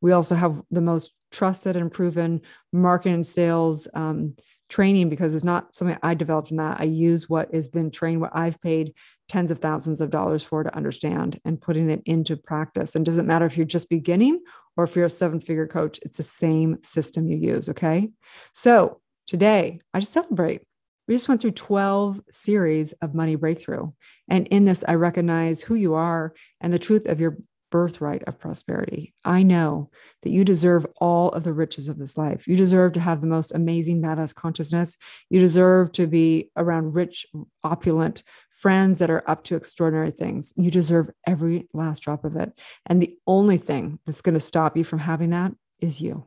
We 0.00 0.12
also 0.12 0.36
have 0.36 0.62
the 0.70 0.80
most 0.80 1.12
trusted 1.32 1.76
and 1.76 1.90
proven 1.90 2.40
marketing 2.72 3.14
and 3.14 3.26
sales 3.26 3.88
um, 3.94 4.36
training 4.68 5.08
because 5.08 5.34
it's 5.34 5.44
not 5.44 5.74
something 5.74 5.96
I 6.02 6.14
developed 6.14 6.50
in 6.50 6.58
that. 6.58 6.80
I 6.80 6.84
use 6.84 7.28
what 7.28 7.52
has 7.54 7.68
been 7.68 7.90
trained, 7.90 8.20
what 8.20 8.34
I've 8.34 8.60
paid 8.60 8.94
tens 9.28 9.50
of 9.50 9.58
thousands 9.58 10.00
of 10.00 10.10
dollars 10.10 10.44
for 10.44 10.62
to 10.62 10.74
understand 10.74 11.40
and 11.44 11.60
putting 11.60 11.90
it 11.90 12.02
into 12.06 12.36
practice. 12.36 12.94
And 12.94 13.04
doesn't 13.04 13.26
matter 13.26 13.46
if 13.46 13.56
you're 13.56 13.66
just 13.66 13.88
beginning 13.88 14.40
or 14.78 14.84
if 14.84 14.96
you're 14.96 15.04
a 15.04 15.10
seven 15.10 15.40
figure 15.40 15.66
coach, 15.66 16.00
it's 16.02 16.16
the 16.16 16.22
same 16.22 16.78
system 16.82 17.28
you 17.28 17.36
use. 17.36 17.68
Okay. 17.68 18.08
So 18.54 19.02
today, 19.26 19.76
I 19.92 20.00
just 20.00 20.12
celebrate 20.12 20.62
we 21.08 21.14
just 21.14 21.28
went 21.28 21.40
through 21.40 21.52
12 21.52 22.20
series 22.30 22.92
of 23.00 23.14
money 23.14 23.34
breakthrough. 23.34 23.90
And 24.28 24.46
in 24.48 24.66
this, 24.66 24.84
I 24.86 24.94
recognize 24.94 25.62
who 25.62 25.74
you 25.74 25.94
are 25.94 26.34
and 26.60 26.70
the 26.70 26.78
truth 26.78 27.08
of 27.08 27.18
your 27.18 27.38
birthright 27.70 28.22
of 28.24 28.38
prosperity. 28.38 29.14
I 29.24 29.42
know 29.42 29.90
that 30.22 30.30
you 30.30 30.44
deserve 30.44 30.86
all 31.00 31.30
of 31.30 31.44
the 31.44 31.52
riches 31.52 31.88
of 31.88 31.98
this 31.98 32.16
life. 32.16 32.46
You 32.46 32.56
deserve 32.56 32.92
to 32.94 33.00
have 33.00 33.20
the 33.20 33.26
most 33.26 33.54
amazing 33.54 34.02
badass 34.02 34.34
consciousness. 34.34 34.96
You 35.30 35.40
deserve 35.40 35.92
to 35.92 36.06
be 36.06 36.50
around 36.56 36.94
rich, 36.94 37.26
opulent 37.64 38.22
friends 38.50 38.98
that 38.98 39.10
are 39.10 39.28
up 39.30 39.44
to 39.44 39.56
extraordinary 39.56 40.10
things. 40.10 40.52
You 40.56 40.70
deserve 40.70 41.10
every 41.26 41.68
last 41.72 42.02
drop 42.02 42.24
of 42.24 42.36
it. 42.36 42.52
And 42.86 43.00
the 43.00 43.16
only 43.26 43.56
thing 43.56 43.98
that's 44.04 44.22
going 44.22 44.34
to 44.34 44.40
stop 44.40 44.76
you 44.76 44.84
from 44.84 44.98
having 44.98 45.30
that 45.30 45.52
is 45.80 46.00
you. 46.00 46.26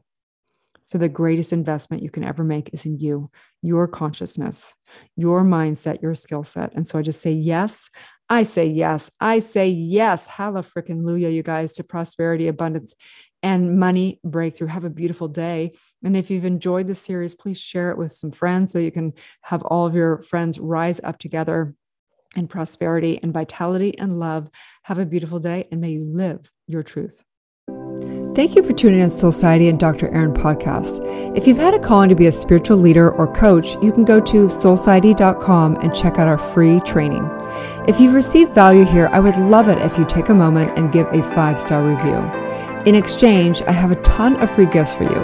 So, 0.83 0.97
the 0.97 1.09
greatest 1.09 1.53
investment 1.53 2.01
you 2.01 2.09
can 2.09 2.23
ever 2.23 2.43
make 2.43 2.73
is 2.73 2.85
in 2.85 2.99
you, 2.99 3.29
your 3.61 3.87
consciousness, 3.87 4.75
your 5.15 5.43
mindset, 5.43 6.01
your 6.01 6.15
skill 6.15 6.43
set. 6.43 6.73
And 6.73 6.87
so 6.87 6.97
I 6.97 7.01
just 7.01 7.21
say 7.21 7.31
yes. 7.31 7.87
I 8.31 8.43
say 8.43 8.65
yes. 8.65 9.11
I 9.19 9.39
say 9.39 9.67
yes. 9.67 10.25
Hallelujah, 10.29 10.63
freaking 10.63 11.03
Luya, 11.03 11.33
you 11.33 11.43
guys, 11.43 11.73
to 11.73 11.83
prosperity, 11.83 12.47
abundance, 12.47 12.95
and 13.43 13.77
money 13.77 14.21
breakthrough. 14.23 14.67
Have 14.69 14.85
a 14.85 14.89
beautiful 14.89 15.27
day. 15.27 15.73
And 16.01 16.15
if 16.15 16.31
you've 16.31 16.45
enjoyed 16.45 16.87
the 16.87 16.95
series, 16.95 17.35
please 17.35 17.59
share 17.59 17.91
it 17.91 17.97
with 17.97 18.13
some 18.13 18.31
friends 18.31 18.71
so 18.71 18.79
you 18.79 18.89
can 18.89 19.11
have 19.41 19.61
all 19.63 19.85
of 19.85 19.95
your 19.95 20.21
friends 20.21 20.61
rise 20.61 21.01
up 21.03 21.19
together 21.19 21.71
in 22.37 22.47
prosperity 22.47 23.19
and 23.21 23.33
vitality 23.33 23.99
and 23.99 24.17
love. 24.17 24.47
Have 24.83 24.99
a 24.99 25.05
beautiful 25.05 25.39
day 25.39 25.67
and 25.69 25.81
may 25.81 25.91
you 25.91 26.05
live 26.05 26.49
your 26.67 26.83
truth. 26.83 27.21
Thank 28.33 28.55
you 28.55 28.63
for 28.63 28.71
tuning 28.71 29.01
in 29.01 29.09
to 29.09 29.13
Soulciety 29.13 29.67
and 29.67 29.77
Dr. 29.77 30.07
Erin 30.13 30.33
podcast. 30.33 31.01
If 31.35 31.47
you've 31.47 31.57
had 31.57 31.73
a 31.73 31.79
calling 31.79 32.07
to 32.07 32.15
be 32.15 32.27
a 32.27 32.31
spiritual 32.31 32.77
leader 32.77 33.11
or 33.11 33.27
coach, 33.27 33.75
you 33.81 33.91
can 33.91 34.05
go 34.05 34.21
to 34.21 34.45
soulciety.com 34.45 35.75
and 35.75 35.93
check 35.93 36.17
out 36.17 36.29
our 36.29 36.37
free 36.37 36.79
training. 36.79 37.29
If 37.89 37.99
you've 37.99 38.13
received 38.13 38.53
value 38.53 38.85
here, 38.85 39.09
I 39.11 39.19
would 39.19 39.35
love 39.35 39.67
it 39.67 39.79
if 39.79 39.97
you 39.97 40.05
take 40.05 40.29
a 40.29 40.33
moment 40.33 40.77
and 40.79 40.93
give 40.93 41.07
a 41.07 41.21
five 41.21 41.59
star 41.59 41.83
review. 41.83 42.50
In 42.85 42.95
exchange, 42.95 43.61
I 43.61 43.71
have 43.73 43.91
a 43.91 44.01
ton 44.01 44.37
of 44.37 44.49
free 44.49 44.65
gifts 44.65 44.91
for 44.91 45.03
you. 45.03 45.19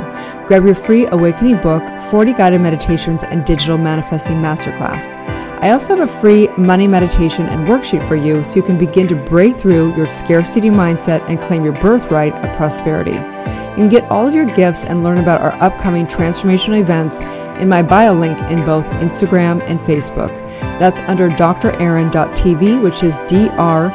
Grab 0.45 0.63
your 0.63 0.75
free 0.75 1.07
awakening 1.07 1.59
book, 1.59 1.81
40 2.11 2.33
guided 2.33 2.61
meditations, 2.61 3.23
and 3.23 3.43
digital 3.43 3.79
manifesting 3.79 4.35
masterclass. 4.37 5.17
I 5.63 5.71
also 5.71 5.95
have 5.95 6.07
a 6.07 6.19
free 6.21 6.49
money 6.49 6.85
meditation 6.85 7.47
and 7.47 7.67
worksheet 7.67 8.07
for 8.07 8.15
you 8.15 8.43
so 8.43 8.57
you 8.57 8.61
can 8.61 8.77
begin 8.77 9.07
to 9.07 9.15
break 9.15 9.55
through 9.55 9.95
your 9.95 10.05
scarcity 10.05 10.69
mindset 10.69 11.27
and 11.27 11.39
claim 11.39 11.63
your 11.63 11.73
birthright 11.73 12.35
of 12.45 12.55
prosperity. 12.55 13.13
You 13.13 13.83
can 13.83 13.89
get 13.89 14.03
all 14.11 14.27
of 14.27 14.35
your 14.35 14.45
gifts 14.45 14.85
and 14.85 15.03
learn 15.03 15.17
about 15.17 15.41
our 15.41 15.53
upcoming 15.53 16.05
transformational 16.05 16.79
events 16.79 17.21
in 17.59 17.67
my 17.67 17.81
bio 17.81 18.13
link 18.13 18.39
in 18.51 18.63
both 18.65 18.85
Instagram 19.01 19.63
and 19.63 19.79
Facebook. 19.79 20.29
That's 20.77 21.01
under 21.01 21.27
drerin.tv, 21.27 22.83
which 22.83 23.01
is 23.01 23.17
D 23.27 23.49
R 23.57 23.87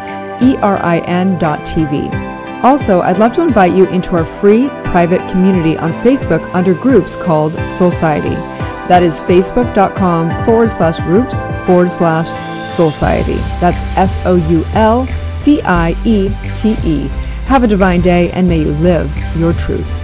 E 0.43 0.57
R 0.57 0.79
I 0.83 0.99
N.tv. 1.07 2.32
Also, 2.63 3.01
I'd 3.01 3.19
love 3.19 3.33
to 3.35 3.43
invite 3.43 3.73
you 3.73 3.89
into 3.89 4.15
our 4.15 4.25
free 4.25 4.69
private 4.85 5.21
community 5.31 5.77
on 5.79 5.93
Facebook 5.95 6.43
under 6.55 6.75
groups 6.75 7.17
called 7.17 7.55
Soulciety. 7.55 8.37
That 8.89 9.03
is 9.03 9.23
facebook.com 9.23 10.45
forward 10.45 10.71
slash 10.71 11.01
groups 11.01 11.41
forward 11.67 11.91
slash 11.91 12.29
Soulciety. 12.63 13.39
That's 13.61 13.83
S 13.97 14.25
O 14.27 14.37
U 14.49 14.65
L 14.75 15.07
C 15.07 15.61
I 15.65 15.97
E 16.05 16.31
T 16.55 16.77
E. 16.85 17.09
Have 17.47 17.65
a 17.65 17.67
divine 17.67 18.01
day 18.01 18.31
and 18.31 18.49
may 18.49 18.59
you 18.59 18.73
live 18.75 19.11
your 19.37 19.53
truth. 19.55 20.02